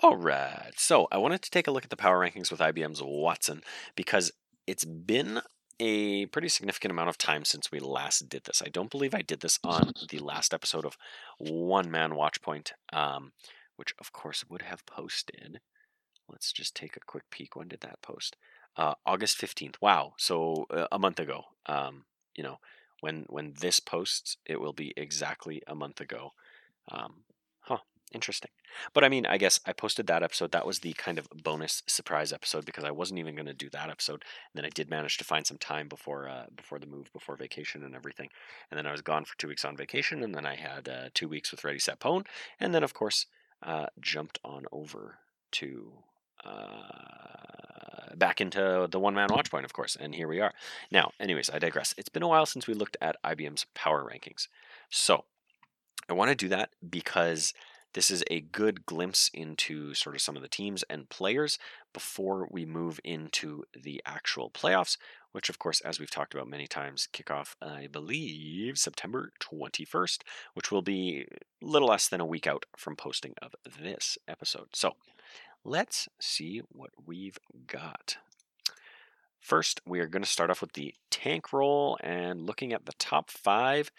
[0.00, 3.02] All right, so I wanted to take a look at the power rankings with IBM's
[3.02, 3.62] Watson
[3.96, 4.30] because
[4.66, 5.40] it's been
[5.80, 8.62] a pretty significant amount of time since we last did this.
[8.64, 10.96] I don't believe I did this on the last episode of
[11.38, 13.32] One Man Watchpoint, um,
[13.76, 15.60] which of course would have posted
[16.28, 17.56] Let's just take a quick peek.
[17.56, 18.36] When did that post?
[18.76, 19.76] Uh, August 15th.
[19.80, 20.12] Wow.
[20.18, 21.44] So uh, a month ago.
[21.66, 22.04] Um,
[22.34, 22.58] you know,
[23.00, 26.32] when when this posts, it will be exactly a month ago.
[26.90, 27.24] Um.
[28.12, 28.50] Interesting.
[28.94, 30.52] But I mean, I guess I posted that episode.
[30.52, 33.68] That was the kind of bonus surprise episode because I wasn't even going to do
[33.70, 34.24] that episode.
[34.52, 37.36] And then I did manage to find some time before uh, before the move, before
[37.36, 38.30] vacation and everything.
[38.70, 41.08] And then I was gone for two weeks on vacation, and then I had uh,
[41.12, 42.24] two weeks with Ready Set Pone,
[42.58, 43.26] and then of course
[43.62, 45.18] uh, jumped on over
[45.50, 45.92] to
[46.44, 50.52] uh, back into the one man watch point, of course, and here we are.
[50.90, 51.94] Now, anyways, I digress.
[51.98, 54.48] It's been a while since we looked at IBM's power rankings.
[54.90, 55.24] So,
[56.08, 57.52] I want to do that because
[57.94, 61.58] this is a good glimpse into sort of some of the teams and players
[61.92, 64.96] before we move into the actual playoffs,
[65.32, 70.18] which, of course, as we've talked about many times, kick off, I believe, September 21st,
[70.54, 71.26] which will be
[71.62, 74.68] a little less than a week out from posting of this episode.
[74.74, 74.94] So,
[75.64, 78.16] Let's see what we've got.
[79.40, 82.94] First, we are going to start off with the tank role and looking at the
[82.98, 83.90] top five.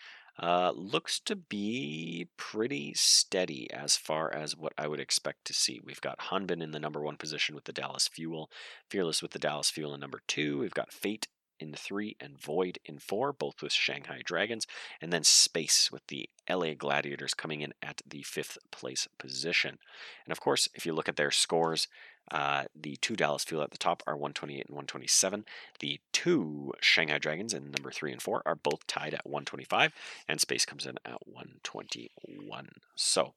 [0.41, 5.81] Uh, looks to be pretty steady as far as what I would expect to see.
[5.83, 8.49] We've got Hanbin in the number one position with the Dallas Fuel,
[8.89, 10.57] Fearless with the Dallas Fuel in number two.
[10.57, 11.27] We've got Fate
[11.59, 14.65] in three and Void in four, both with Shanghai Dragons,
[15.01, 19.77] and then Space with the LA Gladiators coming in at the fifth place position.
[20.25, 21.87] And of course, if you look at their scores,
[22.31, 25.45] uh, the two Dallas Fuel at the top are 128 and 127.
[25.79, 29.93] The two Shanghai Dragons in number three and four are both tied at 125,
[30.27, 32.69] and Space comes in at 121.
[32.95, 33.33] So,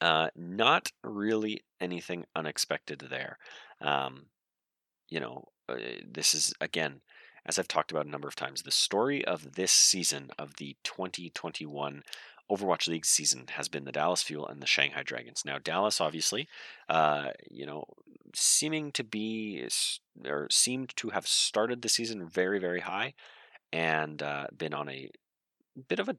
[0.00, 3.38] uh, not really anything unexpected there.
[3.80, 4.26] Um,
[5.08, 5.76] you know, uh,
[6.06, 7.00] this is again
[7.46, 10.76] as I've talked about a number of times, the story of this season of the
[10.84, 12.02] 2021
[12.50, 15.42] Overwatch League season has been the Dallas Fuel and the Shanghai Dragons.
[15.44, 16.48] Now, Dallas, obviously,
[16.88, 17.84] uh, you know,
[18.34, 19.66] seeming to be
[20.26, 23.14] or seemed to have started the season very, very high,
[23.72, 25.10] and uh, been on a
[25.88, 26.16] bit of a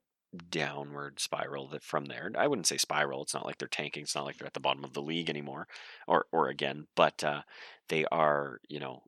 [0.49, 2.31] downward spiral that from there.
[2.37, 3.21] I wouldn't say spiral.
[3.21, 4.03] It's not like they're tanking.
[4.03, 5.67] It's not like they're at the bottom of the league anymore,
[6.07, 7.41] or or again, but uh,
[7.89, 9.03] they are, you know,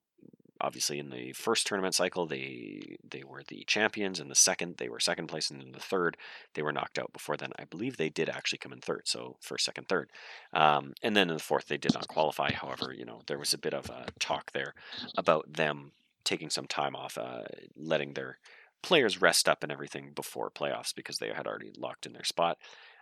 [0.61, 4.89] obviously in the first tournament cycle they they were the champions in the second they
[4.89, 6.17] were second place and in the third
[6.53, 7.13] they were knocked out.
[7.13, 10.09] Before then i believe they did actually come in third so first second third.
[10.53, 12.51] Um, and then in the fourth they did not qualify.
[12.51, 14.73] However you know there was a bit of a talk there
[15.17, 15.91] about them
[16.23, 17.43] taking some time off uh,
[17.75, 18.39] letting their
[18.83, 22.57] players rest up and everything before playoffs because they had already locked in their spot.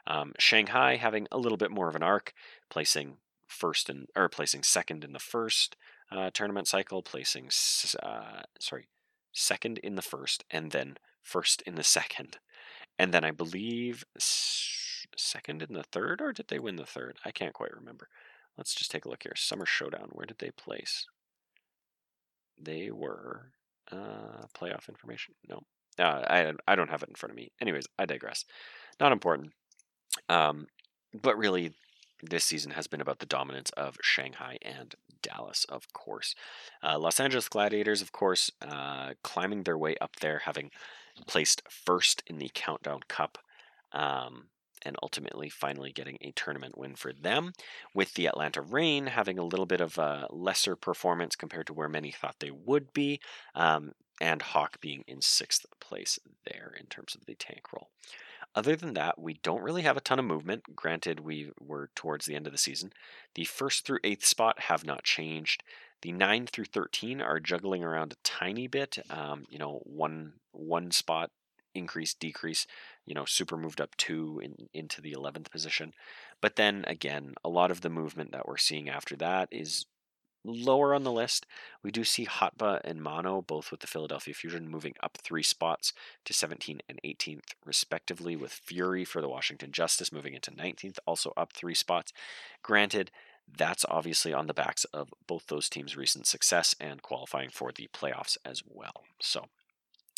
[0.08, 2.34] Um, shanghai having a little bit more of an arc
[2.70, 5.76] placing first and or placing second in the first
[6.16, 7.50] uh, tournament cycle, placing
[8.02, 8.88] uh, sorry
[9.32, 12.38] second in the first and then first in the second,
[12.98, 17.18] and then I believe second in the third, or did they win the third?
[17.26, 18.08] I can't quite remember.
[18.58, 19.36] Let's just take a look here.
[19.36, 20.10] Summer Showdown.
[20.12, 21.06] Where did they place?
[22.58, 23.52] They were
[23.92, 25.36] uh, playoff information.
[25.50, 25.64] No,
[26.00, 27.52] uh, I I don't have it in front of me.
[27.62, 28.46] Anyways, I digress.
[29.00, 29.52] Not important.
[30.30, 30.68] Um,
[31.22, 31.74] but really,
[32.22, 36.36] this season has been about the dominance of Shanghai and Dallas, of course.
[36.84, 40.72] Uh, Los Angeles Gladiators, of course, uh, climbing their way up there, having
[41.28, 43.38] placed first in the Countdown Cup.
[43.92, 44.48] Um,
[44.86, 47.54] and ultimately finally getting a tournament win for them,
[47.94, 51.90] with the Atlanta Reign having a little bit of a lesser performance compared to where
[51.90, 53.20] many thought they would be,
[53.56, 57.90] um, and Hawk being in sixth place there in terms of the tank role.
[58.56, 60.76] Other than that, we don't really have a ton of movement.
[60.76, 62.94] Granted, we were towards the end of the season.
[63.36, 65.62] The first through eighth spot have not changed.
[66.02, 68.98] The nine through thirteen are juggling around a tiny bit.
[69.10, 71.32] Um, you know, one one spot
[71.74, 72.66] increase, decrease.
[73.06, 75.94] You know, super moved up two in, into the eleventh position.
[76.42, 79.86] But then again, a lot of the movement that we're seeing after that is
[80.46, 81.46] lower on the list,
[81.84, 85.94] we do see Hotba and Mono, both with the Philadelphia Fusion, moving up three spots
[86.26, 91.34] to 17th and 18th, respectively, with Fury for the Washington Justice moving into 19th, also
[91.36, 92.14] up three spots.
[92.62, 93.12] Granted,
[93.58, 97.90] that's obviously on the backs of both those teams' recent success and qualifying for the
[97.94, 99.04] playoffs as well.
[99.20, 99.46] So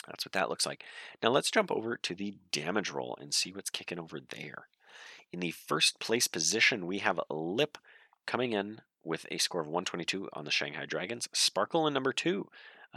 [0.07, 0.83] that's what that looks like.
[1.21, 4.67] Now let's jump over to the damage role and see what's kicking over there.
[5.31, 7.77] In the first place position, we have Lip
[8.25, 11.27] coming in with a score of 122 on the Shanghai Dragons.
[11.33, 12.47] Sparkle in number two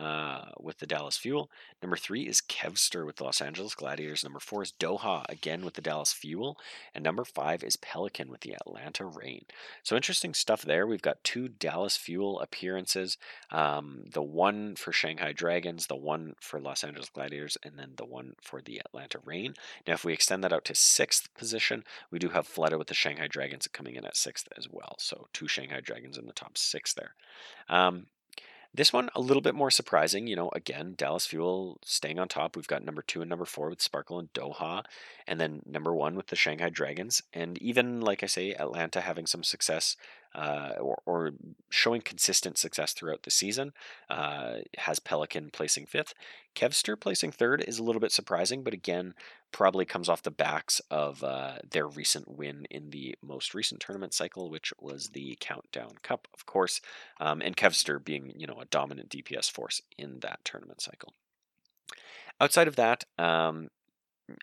[0.01, 1.51] uh, with the Dallas Fuel.
[1.83, 4.25] Number three is Kevster with the Los Angeles Gladiators.
[4.25, 6.57] Number four is Doha again with the Dallas Fuel.
[6.95, 9.45] And number five is Pelican with the Atlanta Reign.
[9.83, 10.87] So interesting stuff there.
[10.87, 13.19] We've got two Dallas Fuel appearances
[13.51, 18.07] um, the one for Shanghai Dragons, the one for Los Angeles Gladiators, and then the
[18.07, 19.55] one for the Atlanta Reign.
[19.87, 22.95] Now, if we extend that out to sixth position, we do have Fleta with the
[22.95, 24.97] Shanghai Dragons coming in at sixth as well.
[24.99, 27.15] So two Shanghai Dragons in the top six there.
[27.69, 28.07] Um,
[28.73, 30.27] this one, a little bit more surprising.
[30.27, 32.57] You know, again, Dallas Fuel staying on top.
[32.57, 34.85] We've got number two and number four with Sparkle and Doha,
[35.27, 37.23] and then number one with the Shanghai Dragons.
[37.33, 39.97] And even, like I say, Atlanta having some success
[40.35, 41.33] uh, or, or,
[41.71, 43.73] showing consistent success throughout the season.
[44.09, 46.15] Uh, has Pelican placing fifth.
[46.55, 49.15] Kevster placing third is a little bit surprising, but again,
[49.53, 54.15] probably comes off the backs of uh, their recent win in the most recent tournament
[54.15, 56.81] cycle, which was the Countdown Cup, of course,
[57.21, 61.15] um, and Kevster being you know a dominant DPS force in that tournament cycle.
[62.41, 63.69] Outside of that, um,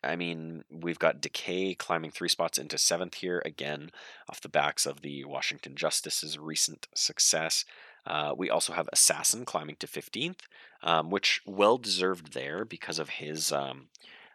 [0.03, 3.91] I mean, we've got Decay climbing three spots into seventh here, again,
[4.29, 7.65] off the backs of the Washington Justice's recent success.
[8.05, 10.41] Uh, we also have Assassin climbing to 15th,
[10.81, 13.87] um, which well deserved there because of his um,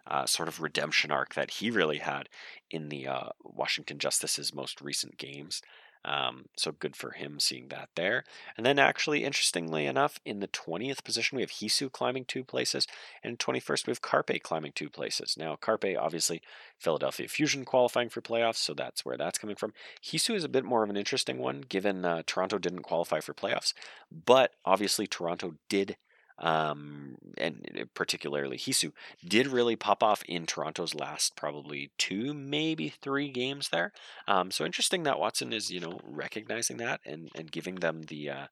[0.06, 2.28] uh, sort of redemption arc that he really had
[2.70, 5.62] in the uh, Washington Justice's most recent games.
[6.04, 8.24] Um, so good for him seeing that there.
[8.56, 12.86] And then, actually, interestingly enough, in the 20th position, we have Heesu climbing two places,
[13.22, 15.36] and 21st, we have Carpe climbing two places.
[15.38, 16.42] Now, Carpe, obviously,
[16.78, 19.72] Philadelphia Fusion qualifying for playoffs, so that's where that's coming from.
[20.02, 23.34] Heesu is a bit more of an interesting one, given uh, Toronto didn't qualify for
[23.34, 23.72] playoffs,
[24.10, 25.96] but obviously, Toronto did
[26.38, 28.92] um, and particularly Heesu,
[29.26, 33.92] did really pop off in Toronto's last probably two, maybe three games there.
[34.26, 38.30] Um, so interesting that Watson is, you know, recognizing that and, and giving them the,
[38.30, 38.46] uh,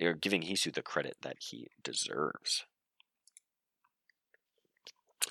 [0.00, 2.64] or giving Heesu the credit that he deserves.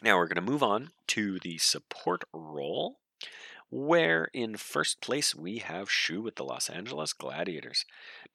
[0.02, 2.98] Now we're going to move on to the support role
[3.74, 7.86] where in first place we have Shu with the Los Angeles Gladiators.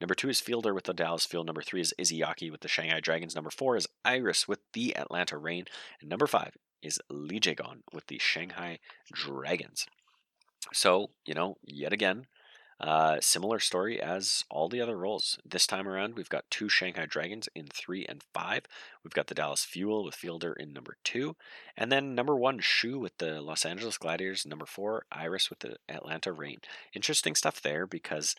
[0.01, 1.45] Number two is Fielder with the Dallas Fuel.
[1.45, 3.35] Number three is Izayaki with the Shanghai Dragons.
[3.35, 5.63] Number four is Iris with the Atlanta Reign.
[6.01, 8.79] And number five is Lee Jae-gon with the Shanghai
[9.13, 9.85] Dragons.
[10.73, 12.25] So, you know, yet again,
[12.79, 15.37] uh, similar story as all the other roles.
[15.43, 18.63] This time around, we've got two Shanghai Dragons in three and five.
[19.03, 21.35] We've got the Dallas Fuel with Fielder in number two.
[21.75, 24.45] And then number one, Shu with the Los Angeles Gladiators.
[24.45, 26.59] Number four, Iris with the Atlanta Reign.
[26.93, 28.35] Interesting stuff there because.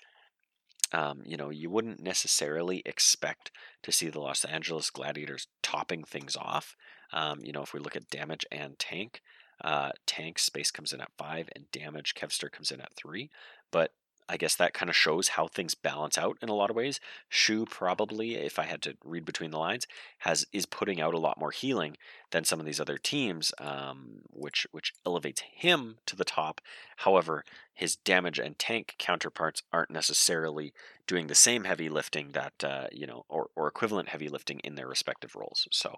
[0.93, 3.53] Um, you know, you wouldn't necessarily expect
[3.85, 6.75] to see the Los Angeles Gladiators topping things off.
[7.13, 9.23] Um, you know, if we look at damage and tank,
[9.63, 13.31] uh, tank space comes in at five, and damage Kevster comes in at three.
[13.71, 13.93] But
[14.31, 17.01] I guess that kind of shows how things balance out in a lot of ways.
[17.29, 21.19] Shu probably, if I had to read between the lines, has is putting out a
[21.19, 21.97] lot more healing
[22.31, 26.61] than some of these other teams, um, which which elevates him to the top.
[26.99, 30.73] However, his damage and tank counterparts aren't necessarily
[31.09, 34.77] doing the same heavy lifting that uh, you know, or or equivalent heavy lifting in
[34.77, 35.67] their respective roles.
[35.73, 35.97] So,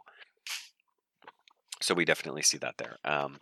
[1.83, 2.97] so we definitely see that there.
[3.05, 3.41] Um,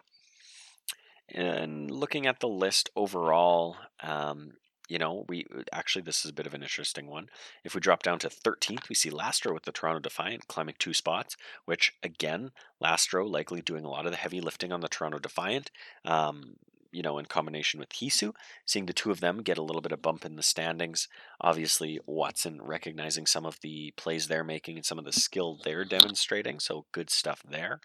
[1.32, 4.54] and looking at the list overall, um,
[4.90, 7.30] you know, we uh, actually this is a bit of an interesting one.
[7.64, 10.92] If we drop down to 13th, we see Lastro with the Toronto Defiant climbing two
[10.92, 12.50] spots, which again,
[12.82, 15.70] Lastro likely doing a lot of the heavy lifting on the Toronto Defiant.
[16.04, 16.56] Um,
[16.92, 18.32] you know, in combination with Heesu,
[18.66, 21.08] seeing the two of them get a little bit of bump in the standings.
[21.40, 25.84] Obviously, Watson recognizing some of the plays they're making and some of the skill they're
[25.84, 27.80] demonstrating, so good stuff there.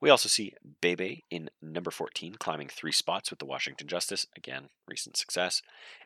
[0.00, 4.26] We also see Bebe in number 14, climbing three spots with the Washington Justice.
[4.36, 5.62] Again, recent success.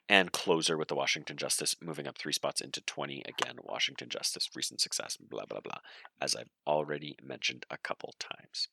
[0.08, 3.22] And Closer with the Washington Justice, moving up three spots into 20.
[3.26, 5.78] Again, Washington Justice, recent success, blah, blah, blah,
[6.20, 8.68] as I've already mentioned a couple times.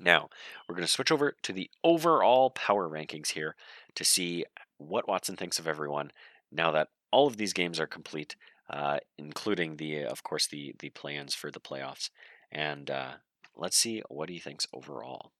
[0.00, 0.30] Now,
[0.68, 3.54] we're going to switch over to the overall power rankings here
[3.94, 4.44] to see
[4.78, 6.10] what Watson thinks of everyone
[6.50, 8.36] now that all of these games are complete,
[8.70, 12.10] uh, including the, of course, the the plans for the playoffs.
[12.50, 13.12] And uh,
[13.56, 15.30] let's see what he thinks overall.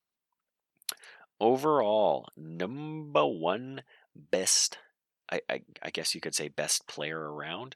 [1.41, 3.83] Overall, number one
[4.15, 4.79] best,
[5.31, 7.75] I, I, I guess you could say best player around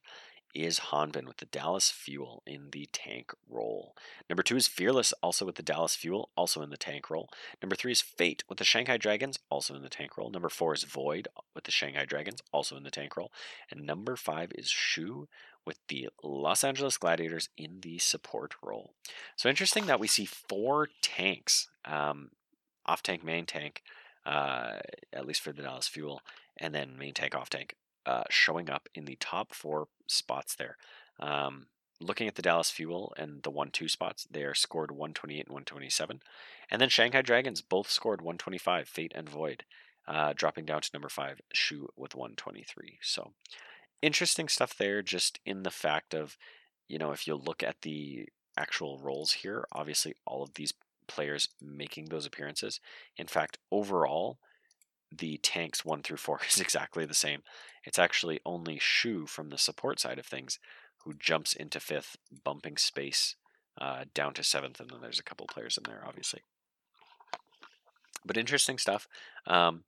[0.57, 3.95] is Hanbin with the Dallas Fuel in the tank role.
[4.29, 7.29] Number two is Fearless, also with the Dallas Fuel, also in the tank role.
[7.63, 10.31] Number three is Fate with the Shanghai Dragons, also in the tank role.
[10.31, 13.31] Number four is Void with the Shanghai Dragons, also in the tank role.
[13.71, 15.29] And number five is Shu
[15.67, 18.95] with the Los Angeles Gladiators in the support role.
[19.37, 22.31] So interesting that we see four tanks, um,
[22.87, 23.83] off tank, main tank,
[24.25, 24.79] uh,
[25.13, 26.23] at least for the Dallas Fuel,
[26.57, 27.75] and then main tank, off tank
[28.07, 30.77] uh, showing up in the top four spots there.
[31.21, 31.67] Um,
[32.01, 35.49] looking at the Dallas Fuel and the 1 2 spots, they are scored 128 and
[35.49, 36.21] 127.
[36.71, 39.65] And then Shanghai Dragons both scored 125, Fate and Void,
[40.07, 42.99] uh, dropping down to number 5, Shu with 123.
[43.03, 43.33] So
[44.03, 46.37] interesting stuff there, just in the fact of,
[46.89, 50.73] you know, if you look at the actual roles here, obviously all of these
[51.07, 52.81] players making those appearances.
[53.17, 54.39] In fact, overall,
[55.11, 57.43] the tanks 1 through 4 is exactly the same.
[57.85, 60.59] It's actually only Shu from the support side of things
[61.05, 63.37] who jumps into fifth, bumping space
[63.81, 66.41] uh, down to seventh, and then there's a couple players in there, obviously.
[68.25, 69.07] But interesting stuff.
[69.47, 69.85] Um,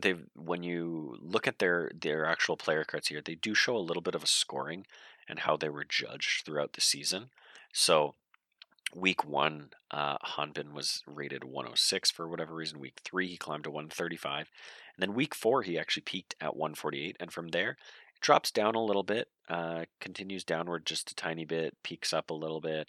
[0.00, 3.78] they when you look at their their actual player cards here, they do show a
[3.78, 4.86] little bit of a scoring
[5.28, 7.30] and how they were judged throughout the season.
[7.72, 8.14] So
[8.94, 12.78] week one, uh, Hanbin was rated 106 for whatever reason.
[12.78, 14.50] Week three, he climbed to 135.
[14.96, 17.16] And then week four, he actually peaked at 148.
[17.18, 21.44] And from there, it drops down a little bit, uh, continues downward just a tiny
[21.44, 22.88] bit, peaks up a little bit,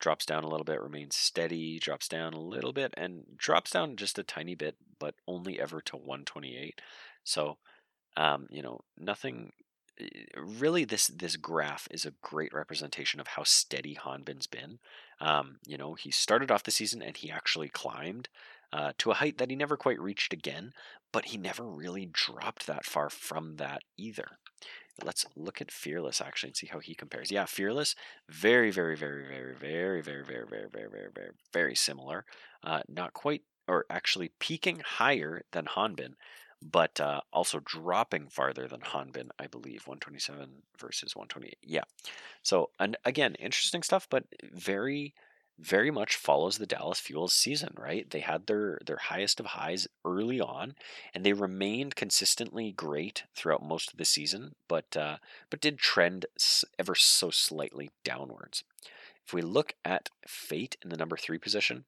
[0.00, 3.96] drops down a little bit, remains steady, drops down a little bit, and drops down
[3.96, 6.80] just a tiny bit, but only ever to 128.
[7.24, 7.58] So,
[8.16, 9.52] um, you know, nothing
[10.00, 14.78] Eh, really this this graph is a great representation of how steady Hanbin's been.
[15.22, 18.28] Um, you know, he started off the season and he actually climbed
[18.72, 20.72] uh, to a height that he never quite reached again,
[21.12, 24.26] but he never really dropped that far from that either.
[25.02, 27.30] Let's look at Fearless actually and see how he compares.
[27.30, 27.94] Yeah, Fearless,
[28.28, 32.24] very, very, very, very, very, very, very, very, very, very, very, very similar.
[32.64, 36.14] Uh, not quite, or actually peaking higher than Hanbin,
[36.62, 41.58] but uh, also dropping farther than Hanbin, I believe, 127 versus 128.
[41.62, 41.82] Yeah.
[42.42, 45.14] So, and again, interesting stuff, but very,
[45.58, 48.08] very much follows the Dallas Fuels season, right?
[48.08, 50.74] They had their their highest of highs early on,
[51.14, 55.16] and they remained consistently great throughout most of the season, but uh,
[55.50, 56.26] but did trend
[56.78, 58.62] ever so slightly downwards.
[59.26, 61.84] If we look at Fate in the number three position,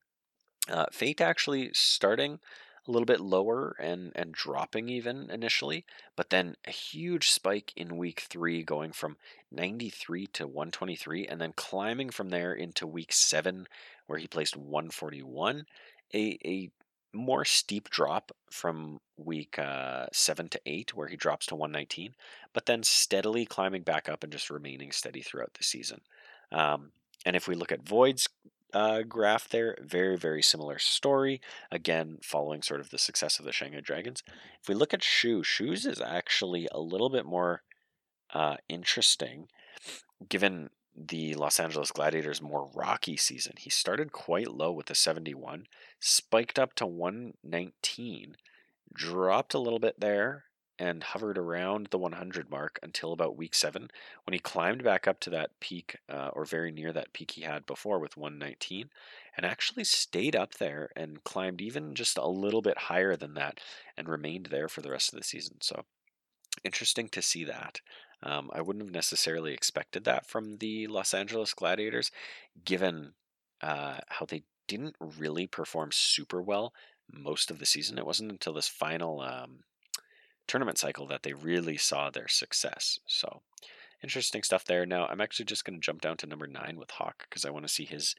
[0.68, 2.38] uh, Fate actually starting
[2.86, 5.84] a little bit lower and and dropping even initially,
[6.16, 9.16] but then a huge spike in week three, going from
[9.50, 13.66] 93 to 123, and then climbing from there into week seven,
[14.06, 15.64] where he placed 141.
[16.14, 16.70] A a
[17.12, 22.14] more steep drop from week uh, seven to eight, where he drops to 119,
[22.52, 26.00] but then steadily climbing back up and just remaining steady throughout the season.
[26.52, 26.90] Um,
[27.24, 28.28] and if we look at Void's
[28.74, 29.76] uh, graph there.
[29.80, 31.40] Very, very similar story.
[31.70, 34.22] Again, following sort of the success of the Shanghai Dragons.
[34.60, 37.62] If we look at Shu, Shu's is actually a little bit more
[38.34, 39.48] uh, interesting
[40.28, 43.54] given the Los Angeles Gladiators' more rocky season.
[43.58, 45.66] He started quite low with a 71,
[46.00, 48.36] spiked up to 119,
[48.92, 50.44] dropped a little bit there,
[50.78, 53.90] and hovered around the 100 mark until about week seven
[54.24, 57.42] when he climbed back up to that peak uh, or very near that peak he
[57.42, 58.90] had before with 119
[59.36, 63.60] and actually stayed up there and climbed even just a little bit higher than that
[63.96, 65.56] and remained there for the rest of the season.
[65.60, 65.84] So
[66.64, 67.80] interesting to see that.
[68.22, 72.10] Um, I wouldn't have necessarily expected that from the Los Angeles Gladiators,
[72.64, 73.12] given
[73.60, 76.72] uh, how they didn't really perform super well
[77.10, 77.98] most of the season.
[77.98, 79.60] It wasn't until this final um,
[80.46, 82.98] tournament cycle that they really saw their success.
[83.06, 83.42] So
[84.02, 84.86] interesting stuff there.
[84.86, 87.50] Now I'm actually just going to jump down to number nine with Hawk because I
[87.50, 88.14] want to see his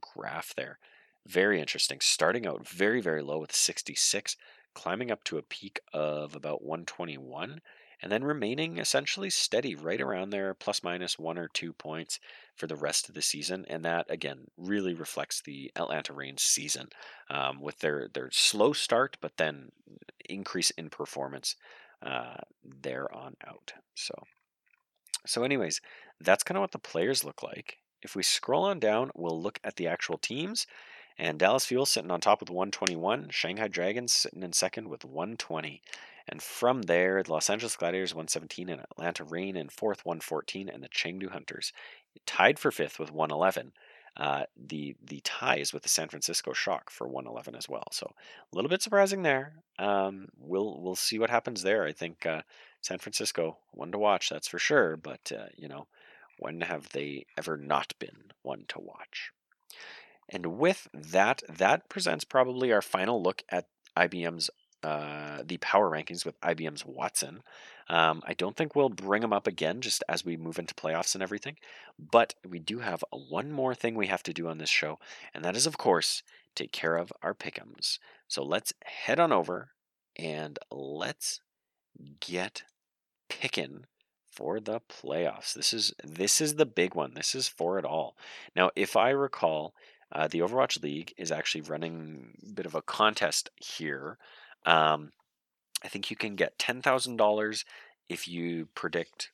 [0.00, 0.78] graph there.
[1.26, 1.98] Very interesting.
[2.00, 4.36] Starting out very, very low with 66,
[4.74, 7.60] climbing up to a peak of about 121
[8.00, 12.20] and then remaining essentially steady right around there, plus minus one or two points
[12.54, 13.64] for the rest of the season.
[13.68, 16.90] And that, again, really reflects the Atlanta Reign season
[17.28, 19.72] um, with their, their slow start, but then
[20.28, 21.56] increase in performance
[22.04, 23.72] uh, there on out.
[23.94, 24.14] So,
[25.26, 25.80] so anyways,
[26.20, 27.78] that's kind of what the players look like.
[28.02, 30.66] If we scroll on down, we'll look at the actual teams.
[31.18, 35.82] And Dallas Fuel sitting on top with 121, Shanghai Dragons sitting in second with 120.
[36.28, 40.82] And from there, the Los Angeles Gladiators 117 and Atlanta Reign in fourth 114, and
[40.82, 41.72] the Chengdu Hunters
[42.26, 43.72] tied for fifth with 111.
[44.18, 47.86] Uh, the the ties with the San Francisco Shock for 111 as well.
[47.92, 48.10] So
[48.52, 49.52] a little bit surprising there.
[49.78, 51.84] Um, we'll we'll see what happens there.
[51.84, 52.42] I think uh,
[52.80, 54.96] San Francisco one to watch, that's for sure.
[54.96, 55.86] But uh, you know,
[56.38, 59.30] when have they ever not been one to watch?
[60.28, 63.66] And with that, that presents probably our final look at
[63.96, 64.50] IBM's
[64.82, 67.42] uh, the power rankings with IBM's Watson.
[67.88, 71.14] Um, I don't think we'll bring them up again just as we move into playoffs
[71.14, 71.56] and everything,
[71.98, 74.98] but we do have one more thing we have to do on this show,
[75.34, 76.22] and that is, of course,
[76.54, 77.98] take care of our pickums.
[78.28, 79.70] So let's head on over
[80.16, 81.40] and let's
[82.20, 82.64] get
[83.28, 83.86] picking
[84.30, 85.54] for the playoffs.
[85.54, 87.14] This is this is the big one.
[87.14, 88.16] This is for it all.
[88.54, 89.74] Now, if I recall,
[90.12, 94.18] uh, the Overwatch League is actually running a bit of a contest here
[94.68, 95.12] um,
[95.82, 97.64] I think you can get $10,000
[98.08, 99.30] if you predict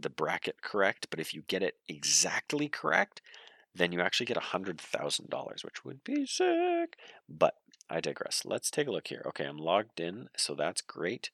[0.00, 3.22] the bracket correct, but if you get it exactly correct,
[3.72, 6.96] then you actually get $100,000, which would be sick.
[7.28, 7.54] But
[7.88, 8.42] I digress.
[8.44, 9.22] Let's take a look here.
[9.26, 11.30] Okay, I'm logged in, so that's great.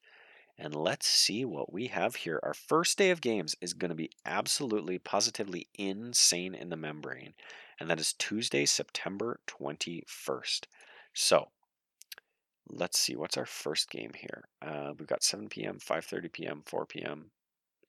[0.59, 2.41] And let's see what we have here.
[2.43, 7.32] Our first day of games is going to be absolutely, positively insane in the membrane.
[7.78, 10.66] And that is Tuesday, September 21st.
[11.14, 11.49] So
[12.72, 14.44] let's see, what's our first game here?
[14.62, 17.30] Uh, we've got 7 p.m., 5.30 p.m., 4 p.m.,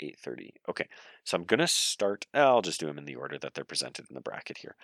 [0.01, 0.49] 8.30.
[0.69, 0.87] Okay,
[1.23, 4.05] so I'm going to start, I'll just do them in the order that they're presented
[4.09, 4.75] in the bracket here.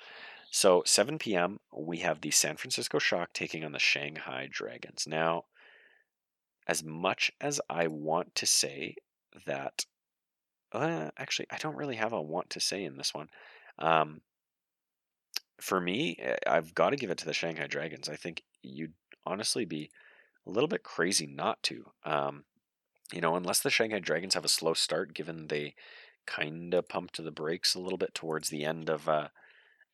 [0.52, 5.06] So 7 p.m., we have the San Francisco Shock taking on the Shanghai Dragons.
[5.08, 5.46] Now,
[6.68, 8.96] as much as I want to say
[9.46, 9.86] that,
[10.72, 13.30] uh, actually, I don't really have a want to say in this one.
[13.80, 14.22] Um,
[15.60, 18.10] for me, eh, I've got to give it to the Shanghai Dragons.
[18.10, 18.94] I think you'd
[19.28, 19.90] honestly be
[20.46, 21.92] a little bit crazy not to.
[22.04, 22.46] Um,
[23.14, 25.76] you know, unless the Shanghai Dragons have a slow start, given they
[26.26, 29.30] kind of pumped the brakes a little bit towards the end of uh,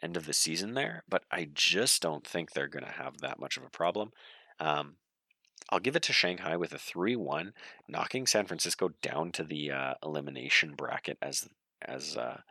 [0.02, 1.04] end of the season there.
[1.08, 4.12] But I just don't think they're going to have that much of a problem.
[4.60, 4.96] Um,
[5.70, 7.54] I'll give it to Shanghai with a 3 1,
[7.88, 11.48] knocking San Francisco down to the uh, elimination bracket as
[11.82, 12.42] as uh,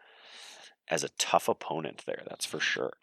[0.89, 2.23] as a tough opponent there.
[2.29, 2.95] That's for sure.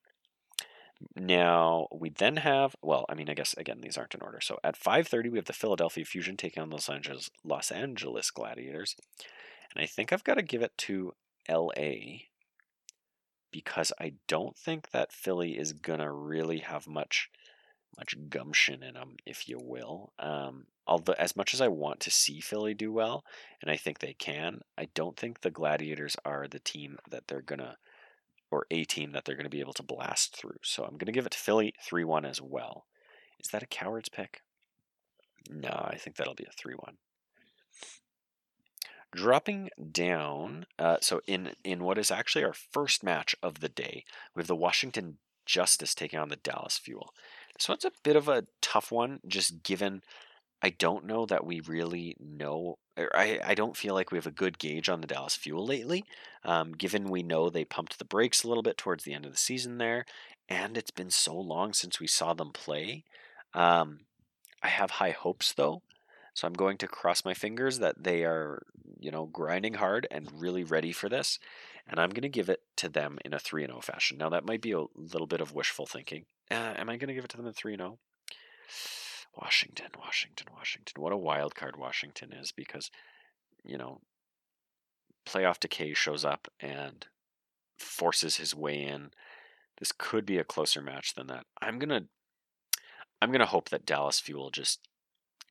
[1.15, 4.41] Now we then have well, I mean, I guess again these aren't in order.
[4.41, 8.95] So at 5:30 we have the Philadelphia Fusion taking on Los Angeles Los Angeles Gladiators,
[9.73, 11.13] and I think I've got to give it to
[11.47, 12.27] L.A.
[13.51, 17.29] because I don't think that Philly is gonna really have much
[17.97, 20.13] much gumption in them, if you will.
[20.19, 23.23] Um, although as much as I want to see Philly do well,
[23.61, 27.41] and I think they can, I don't think the Gladiators are the team that they're
[27.41, 27.77] gonna
[28.51, 30.59] or a team that they're going to be able to blast through.
[30.63, 32.85] So I'm going to give it to Philly 3 1 as well.
[33.39, 34.41] Is that a coward's pick?
[35.49, 36.97] No, I think that'll be a 3 1.
[39.11, 44.03] Dropping down, uh, so in, in what is actually our first match of the day,
[44.35, 47.13] we have the Washington Justice taking on the Dallas Fuel.
[47.55, 50.03] This one's a bit of a tough one, just given
[50.61, 52.77] I don't know that we really know.
[52.97, 56.03] I, I don't feel like we have a good gauge on the Dallas Fuel lately,
[56.43, 59.31] um, given we know they pumped the brakes a little bit towards the end of
[59.31, 60.05] the season there,
[60.49, 63.05] and it's been so long since we saw them play.
[63.53, 64.01] Um,
[64.61, 65.81] I have high hopes though,
[66.33, 68.63] so I'm going to cross my fingers that they are,
[68.99, 71.39] you know, grinding hard and really ready for this,
[71.87, 74.17] and I'm going to give it to them in a 3 and 0 fashion.
[74.17, 76.25] Now, that might be a little bit of wishful thinking.
[76.51, 77.97] Uh, am I going to give it to them in 3 and 0?
[79.35, 81.01] Washington, Washington, Washington.
[81.01, 82.91] What a wild card Washington is because,
[83.63, 84.01] you know,
[85.25, 87.05] playoff decay shows up and
[87.77, 89.11] forces his way in.
[89.79, 91.45] This could be a closer match than that.
[91.61, 92.05] I'm gonna
[93.21, 94.87] I'm gonna hope that Dallas Fuel just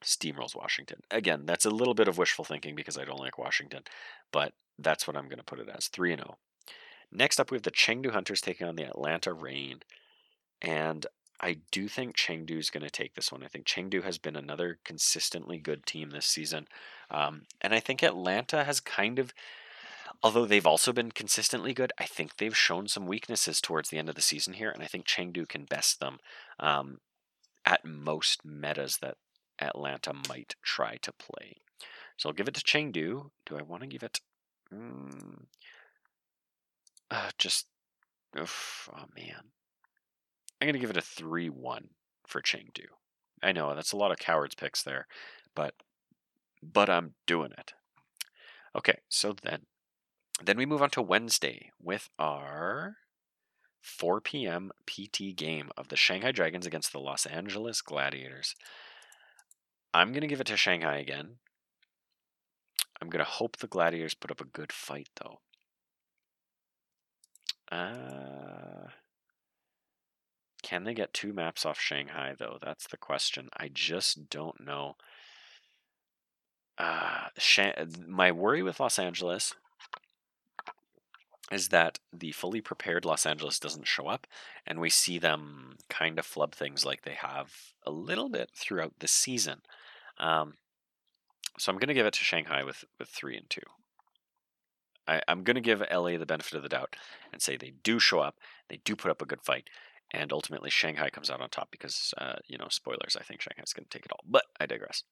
[0.05, 1.01] steamrolls Washington.
[1.11, 3.83] Again, that's a little bit of wishful thinking because I don't like Washington,
[4.33, 5.89] but that's what I'm gonna put it as.
[5.89, 6.39] 3 and 0.
[7.11, 9.81] Next up we have the Chengdu Hunters taking on the Atlanta Reign.
[10.61, 11.07] And
[11.41, 13.45] I do think Chengdu is going to take this one.
[13.45, 16.67] I think Chengdu has been another consistently good team this season.
[17.11, 19.33] Um, and I think Atlanta has kind of,
[20.21, 24.09] although they've also been consistently good, I think they've shown some weaknesses towards the end
[24.09, 24.71] of the season here.
[24.71, 26.19] And I think Chengdu can best them
[26.59, 26.99] um,
[27.65, 29.17] at most metas that
[29.61, 31.59] Atlanta might try to play.
[32.17, 33.31] So I'll give it to Chengdu.
[33.47, 34.21] Do I want to give it?
[34.75, 35.45] Mm,
[37.13, 37.67] uh, just,
[38.37, 39.53] oof, oh man.
[40.61, 41.89] I'm going to give it a 3 1
[42.27, 42.87] for Chengdu.
[43.43, 45.07] I know that's a lot of cowards picks there,
[45.55, 45.75] but
[46.63, 47.73] but I'm doing it.
[48.77, 49.63] Okay, so then
[50.43, 52.97] then we move on to Wednesday with our
[53.83, 54.71] 4 p.m.
[54.87, 58.55] PT game of the Shanghai Dragons against the Los Angeles Gladiators.
[59.95, 61.37] I'm going to give it to Shanghai again.
[63.01, 65.39] I'm going to hope the Gladiators put up a good fight, though.
[67.71, 68.89] Uh,
[70.69, 72.59] can they get two maps off Shanghai, though?
[72.61, 73.49] That's the question.
[73.57, 74.97] I just don't know.
[76.77, 77.29] Uh,
[78.07, 79.55] my worry with Los Angeles
[81.51, 84.27] is that the fully prepared Los Angeles doesn't show up,
[84.67, 87.51] and we see them kind of flub things like they have
[87.87, 89.63] a little bit throughout the season.
[90.19, 90.59] Um,
[91.57, 93.63] so I'm going to give it to Shanghai with, with three and two.
[95.07, 96.95] I, I'm going to give LA the benefit of the doubt
[97.33, 98.37] and say they do show up,
[98.69, 99.71] they do put up a good fight,
[100.11, 103.73] and ultimately Shanghai comes out on top because, uh, you know, spoilers, I think Shanghai's
[103.73, 104.25] going to take it all.
[104.27, 105.05] But I digress.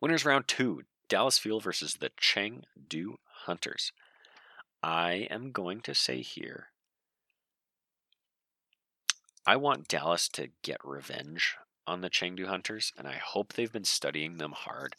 [0.00, 3.92] Winners round two Dallas Fuel versus the Chengdu Hunters.
[4.82, 6.68] I am going to say here
[9.48, 13.84] I want Dallas to get revenge on the Chengdu Hunters, and I hope they've been
[13.84, 14.94] studying them hard.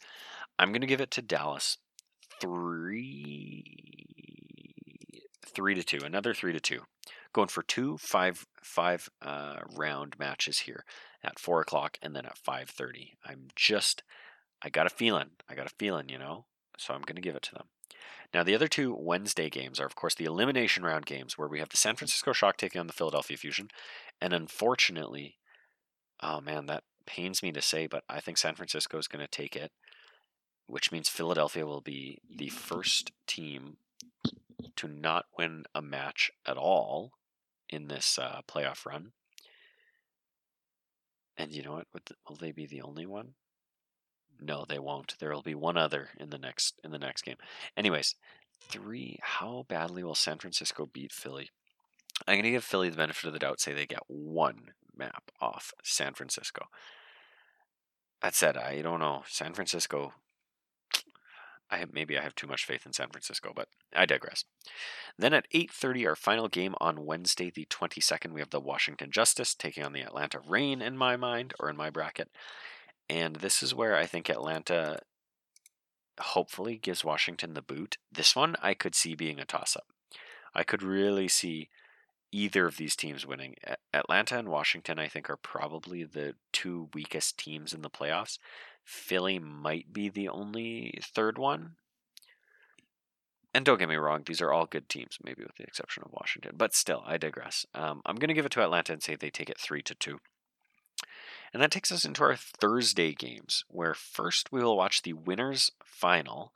[0.58, 1.78] I'm going to give it to Dallas
[2.40, 3.62] three,
[5.54, 6.80] three to two, another three to two.
[7.32, 10.84] Going for two five five uh, round matches here
[11.22, 13.16] at four o'clock and then at five thirty.
[13.24, 14.02] I'm just,
[14.62, 16.46] I got a feeling, I got a feeling, you know.
[16.78, 17.66] So I'm going to give it to them.
[18.32, 21.58] Now, the other two Wednesday games are, of course, the elimination round games where we
[21.58, 23.68] have the San Francisco Shock taking on the Philadelphia Fusion.
[24.20, 25.36] And unfortunately,
[26.22, 29.30] oh man, that pains me to say, but I think San Francisco is going to
[29.30, 29.72] take it,
[30.66, 33.76] which means Philadelphia will be the first team
[34.80, 37.12] to not win a match at all
[37.68, 39.12] in this uh, playoff run.
[41.36, 41.86] And you know what?
[42.28, 43.34] Will they be the only one?
[44.40, 45.16] No, they won't.
[45.18, 47.36] There will be one other in the next in the next game.
[47.76, 48.14] Anyways,
[48.58, 49.18] three.
[49.22, 51.50] How badly will San Francisco beat Philly?
[52.26, 53.60] I'm going to give Philly the benefit of the doubt.
[53.60, 56.66] Say they get one map off San Francisco.
[58.22, 59.22] That said, I don't know.
[59.26, 60.12] San Francisco.
[61.70, 64.44] I have, maybe I have too much faith in San Francisco, but I digress.
[65.18, 69.54] Then at 8:30, our final game on Wednesday, the 22nd, we have the Washington Justice
[69.54, 70.82] taking on the Atlanta Reign.
[70.82, 72.30] In my mind, or in my bracket,
[73.08, 75.00] and this is where I think Atlanta
[76.20, 77.98] hopefully gives Washington the boot.
[78.10, 79.86] This one I could see being a toss up.
[80.54, 81.70] I could really see
[82.32, 83.56] either of these teams winning.
[83.92, 88.38] Atlanta and Washington, I think, are probably the two weakest teams in the playoffs.
[88.90, 91.76] Philly might be the only third one.
[93.54, 96.12] And don't get me wrong, these are all good teams, maybe with the exception of
[96.12, 96.52] Washington.
[96.56, 97.66] But still, I digress.
[97.72, 99.94] Um, I'm going to give it to Atlanta and say they take it three to
[99.94, 100.18] two.
[101.52, 105.70] And that takes us into our Thursday games, where first we will watch the winners
[105.84, 106.52] final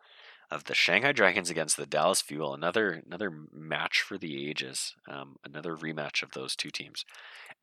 [0.50, 5.36] of the Shanghai Dragons against the Dallas Fuel, another another match for the ages, um,
[5.44, 7.04] another rematch of those two teams.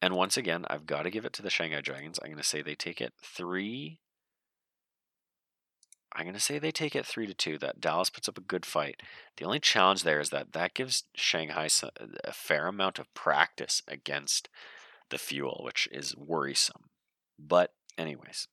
[0.01, 2.19] And once again, I've got to give it to the Shanghai Dragons.
[2.21, 3.99] I'm going to say they take it three.
[6.13, 7.57] I'm going to say they take it three to two.
[7.57, 9.01] That Dallas puts up a good fight.
[9.37, 11.69] The only challenge there is that that gives Shanghai
[12.23, 14.49] a fair amount of practice against
[15.09, 16.89] the Fuel, which is worrisome.
[17.39, 18.47] But, anyways,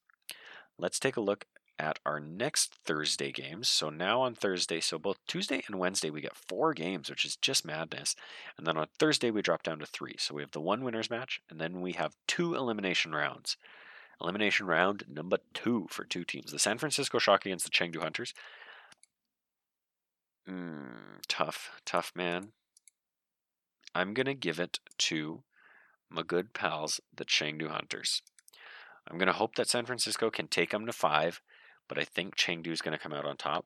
[0.77, 1.45] let's take a look
[1.77, 3.69] at our next Thursday games.
[3.69, 7.37] So now on Thursday, so both Tuesday and Wednesday, we get four games, which is
[7.37, 8.15] just madness.
[8.57, 10.15] And then on Thursday, we drop down to three.
[10.17, 13.55] So we have the one winners match, and then we have two elimination rounds.
[14.21, 18.33] Elimination round number two for two teams the San Francisco Shock against the Chengdu Hunters.
[20.47, 22.51] Mm, tough, tough man.
[23.95, 25.43] I'm going to give it to
[26.09, 28.21] my good pals, the Chengdu Hunters.
[29.09, 31.41] I'm going to hope that San Francisco can take them to five,
[31.87, 33.65] but I think Chengdu is going to come out on top.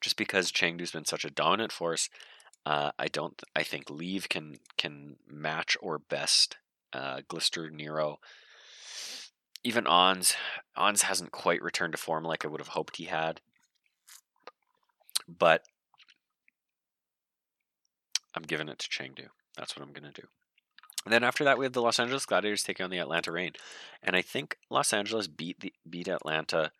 [0.00, 2.10] Just because Chengdu's been such a dominant force,
[2.64, 3.40] uh, I don't.
[3.54, 6.56] I think Leave can can match or best
[6.92, 8.18] uh, Glister Nero.
[9.66, 10.36] Even Ons,
[10.76, 13.40] Ons hasn't quite returned to form like I would have hoped he had.
[15.26, 15.64] But
[18.32, 19.26] I'm giving it to Chengdu.
[19.58, 20.28] That's what I'm going to do.
[21.04, 23.54] And then after that, we have the Los Angeles Gladiators taking on the Atlanta Reign,
[24.04, 26.70] and I think Los Angeles beat the beat Atlanta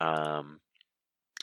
[0.00, 0.58] um,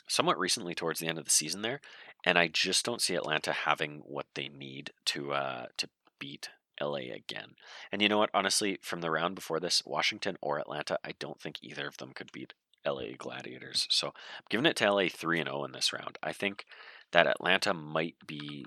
[0.06, 1.80] somewhat recently towards the end of the season there,
[2.26, 6.50] and I just don't see Atlanta having what they need to uh, to beat
[6.80, 7.54] LA again.
[7.92, 8.30] And you know what?
[8.34, 12.12] Honestly, from the round before this, Washington or Atlanta, I don't think either of them
[12.14, 12.54] could beat
[12.86, 13.86] LA Gladiators.
[13.90, 16.18] So I'm giving it to LA 3 and 0 in this round.
[16.22, 16.66] I think
[17.12, 18.66] that Atlanta might be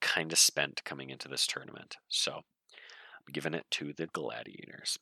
[0.00, 1.96] kind of spent coming into this tournament.
[2.08, 4.98] So I'm giving it to the Gladiators.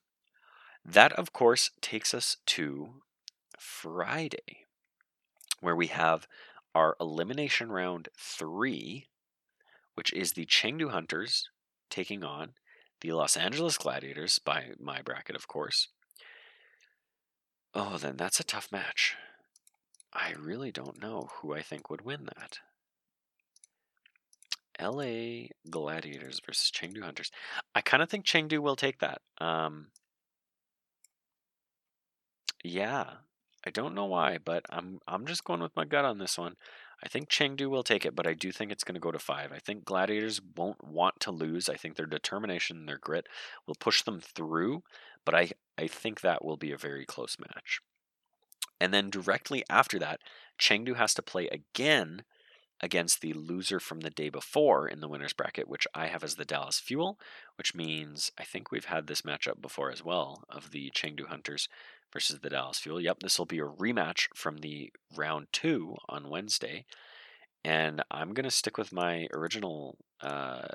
[0.85, 3.03] That, of course, takes us to
[3.59, 4.67] Friday,
[5.61, 6.27] where we have
[6.75, 9.07] our elimination round three,
[9.95, 11.49] which is the Chengdu Hunters
[11.95, 12.55] taking on
[13.01, 15.89] the Los Angeles Gladiators, by my bracket, of course.
[17.73, 19.15] Oh, then that's a tough match.
[20.13, 22.59] I really don't know who I think would win that.
[24.81, 27.31] LA Gladiators versus Chengdu Hunters.
[27.75, 29.21] I kind of think Chengdu will take that.
[29.41, 29.89] Um,
[32.65, 33.05] yeah,
[33.65, 36.57] I don't know why, but I'm I'm just going with my gut on this one.
[37.03, 39.19] I think Chengdu will take it, but I do think it's going to go to
[39.19, 39.53] five.
[39.53, 41.69] I think Gladiators won't want to lose.
[41.69, 43.27] I think their determination and their grit
[43.67, 44.83] will push them through,
[45.25, 47.81] but I, I think that will be a very close match.
[48.81, 50.21] And then directly after that,
[50.59, 52.25] Chengdu has to play again
[52.81, 56.35] against the loser from the day before in the winner's bracket, which I have as
[56.35, 57.19] the Dallas Fuel,
[57.57, 61.69] which means I think we've had this matchup before as well of the Chengdu Hunters
[62.15, 63.01] versus the Dallas Fuel.
[63.01, 66.87] Yep, this will be a rematch from the round two on Wednesday.
[67.65, 70.69] And I'm going to stick with my original uh,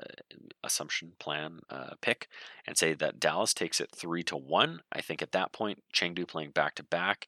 [0.62, 2.28] assumption plan uh, pick
[2.66, 4.80] and say that Dallas takes it three to one.
[4.92, 7.26] I think at that point, Chengdu playing back to back,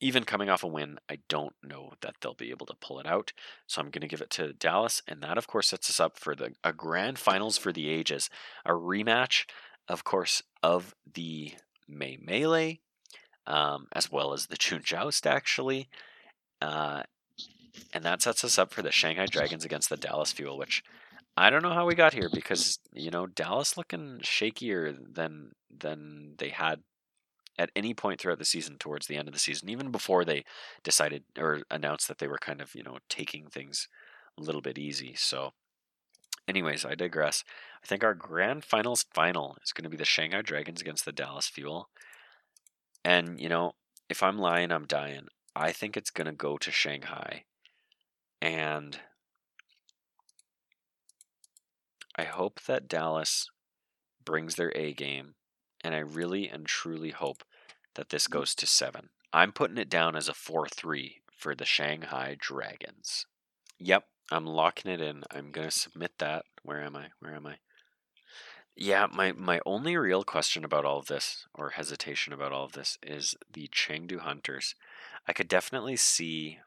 [0.00, 3.06] even coming off a win, I don't know that they'll be able to pull it
[3.06, 3.32] out.
[3.66, 6.18] So I'm going to give it to Dallas, and that of course sets us up
[6.18, 8.28] for the a grand finals for the ages,
[8.64, 9.44] a rematch,
[9.88, 11.54] of course, of the
[11.88, 12.80] May Melee
[13.46, 15.88] um, as well as the June Joust, actually.
[16.60, 17.02] Uh,
[17.92, 20.82] and that sets us up for the Shanghai Dragons against the Dallas Fuel, which
[21.36, 26.34] I don't know how we got here because you know Dallas looking shakier than than
[26.38, 26.80] they had
[27.58, 30.44] at any point throughout the season towards the end of the season, even before they
[30.82, 33.88] decided or announced that they were kind of you know taking things
[34.38, 35.14] a little bit easy.
[35.16, 35.52] So,
[36.48, 37.44] anyways, I digress.
[37.82, 41.12] I think our grand finals final is going to be the Shanghai Dragons against the
[41.12, 41.90] Dallas Fuel.
[43.06, 43.76] And, you know,
[44.10, 45.28] if I'm lying, I'm dying.
[45.54, 47.44] I think it's going to go to Shanghai.
[48.42, 48.98] And
[52.16, 53.48] I hope that Dallas
[54.24, 55.36] brings their A game.
[55.84, 57.44] And I really and truly hope
[57.94, 58.32] that this mm.
[58.32, 59.10] goes to seven.
[59.32, 63.24] I'm putting it down as a 4 3 for the Shanghai Dragons.
[63.78, 64.02] Yep,
[64.32, 65.22] I'm locking it in.
[65.30, 66.44] I'm going to submit that.
[66.64, 67.10] Where am I?
[67.20, 67.58] Where am I?
[68.76, 72.72] Yeah, my my only real question about all of this, or hesitation about all of
[72.72, 74.74] this, is the Chengdu Hunters.
[75.26, 76.58] I could definitely see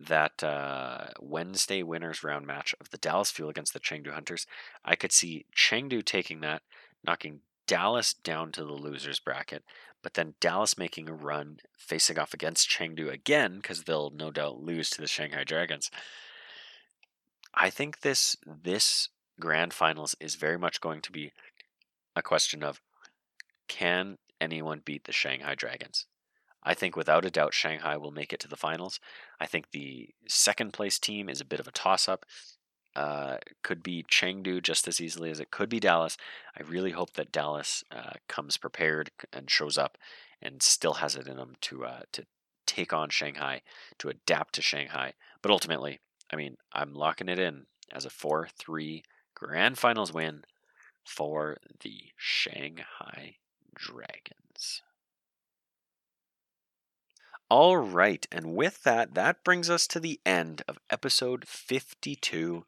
[0.00, 4.46] that uh, Wednesday winners round match of the Dallas Fuel against the Chengdu Hunters.
[4.82, 6.62] I could see Chengdu taking that,
[7.04, 9.62] knocking Dallas down to the losers bracket,
[10.02, 14.62] but then Dallas making a run, facing off against Chengdu again because they'll no doubt
[14.62, 15.90] lose to the Shanghai Dragons.
[17.52, 19.10] I think this this
[19.40, 21.32] grand finals is very much going to be
[22.14, 22.80] a question of
[23.68, 26.06] can anyone beat the Shanghai Dragons?
[26.62, 29.00] I think without a doubt Shanghai will make it to the finals.
[29.40, 32.26] I think the second place team is a bit of a toss up.
[32.94, 36.16] Uh, could be Chengdu just as easily as it could be Dallas.
[36.58, 39.96] I really hope that Dallas uh, comes prepared and shows up
[40.42, 42.24] and still has it in them to uh, to
[42.66, 43.62] take on Shanghai,
[43.98, 45.14] to adapt to Shanghai.
[45.40, 46.00] But ultimately,
[46.32, 49.04] I mean, I'm locking it in as a 4 3
[49.40, 50.44] grand finals win
[51.02, 53.36] for the Shanghai
[53.74, 54.82] Dragons.
[57.48, 62.64] All right, and with that, that brings us to the end of episode 52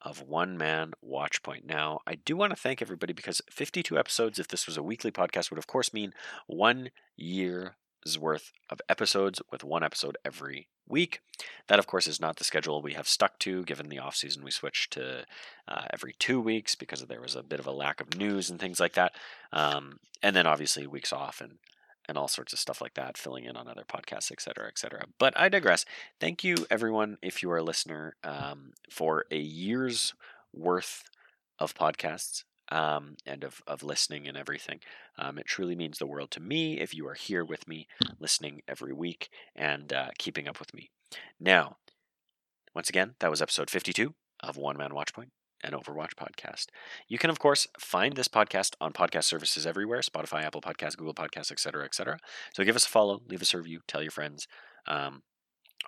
[0.00, 1.64] of One Man Watchpoint.
[1.64, 5.12] Now, I do want to thank everybody because 52 episodes, if this was a weekly
[5.12, 6.14] podcast, would of course mean
[6.46, 7.76] one year
[8.18, 11.20] worth of episodes with one episode every week.
[11.68, 14.44] That, of course, is not the schedule we have stuck to, given the off season
[14.44, 15.24] we switched to
[15.66, 18.60] uh, every two weeks because there was a bit of a lack of news and
[18.60, 19.12] things like that.
[19.52, 21.58] Um, and then obviously weeks off and
[22.06, 24.78] and all sorts of stuff like that, filling in on other podcasts, et cetera, et
[24.78, 25.06] cetera.
[25.18, 25.86] But I digress.
[26.20, 30.12] Thank you, everyone, if you are a listener, um, for a year's
[30.52, 31.04] worth
[31.58, 34.80] of podcasts um, and of, of listening and everything.
[35.18, 37.86] Um, it truly means the world to me if you are here with me,
[38.18, 40.90] listening every week and uh, keeping up with me.
[41.38, 41.76] Now,
[42.74, 45.30] once again, that was episode 52 of One Man Watchpoint
[45.64, 46.66] an Overwatch podcast.
[47.08, 51.14] You can, of course, find this podcast on podcast services everywhere Spotify, Apple Podcasts, Google
[51.14, 52.18] Podcasts, etc., etc.
[52.52, 54.46] So give us a follow, leave us a review, tell your friends.
[54.86, 55.22] Um,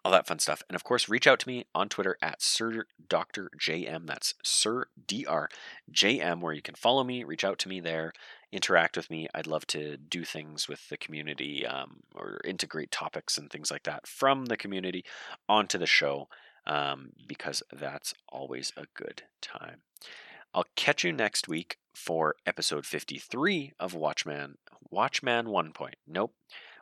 [0.04, 0.62] all that fun stuff.
[0.68, 3.50] And of course, reach out to me on Twitter at Sir Dr.
[3.58, 4.06] JM.
[4.06, 5.48] That's Sir Dr.
[5.92, 8.12] JM, where you can follow me, reach out to me there,
[8.52, 9.28] interact with me.
[9.34, 13.84] I'd love to do things with the community um, or integrate topics and things like
[13.84, 15.04] that from the community
[15.48, 16.28] onto the show
[16.66, 19.82] um, because that's always a good time.
[20.54, 24.58] I'll catch you next week for episode 53 of Watchman.
[24.90, 25.96] Watchman One Point.
[26.06, 26.32] Nope.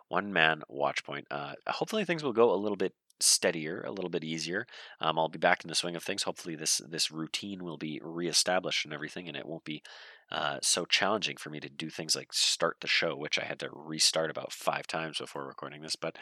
[0.08, 1.24] One Man Watchpoint.
[1.30, 4.66] Uh, hopefully things will go a little bit steadier, a little bit easier.
[5.00, 6.24] Um, I'll be back in the swing of things.
[6.24, 9.82] Hopefully, this this routine will be reestablished and everything, and it won't be
[10.30, 13.60] uh, so challenging for me to do things like start the show, which I had
[13.60, 15.96] to restart about five times before recording this.
[15.96, 16.16] But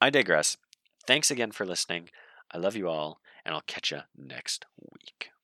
[0.00, 0.56] I digress.
[1.06, 2.10] Thanks again for listening.
[2.52, 5.35] I love you all, and I'll catch you next week.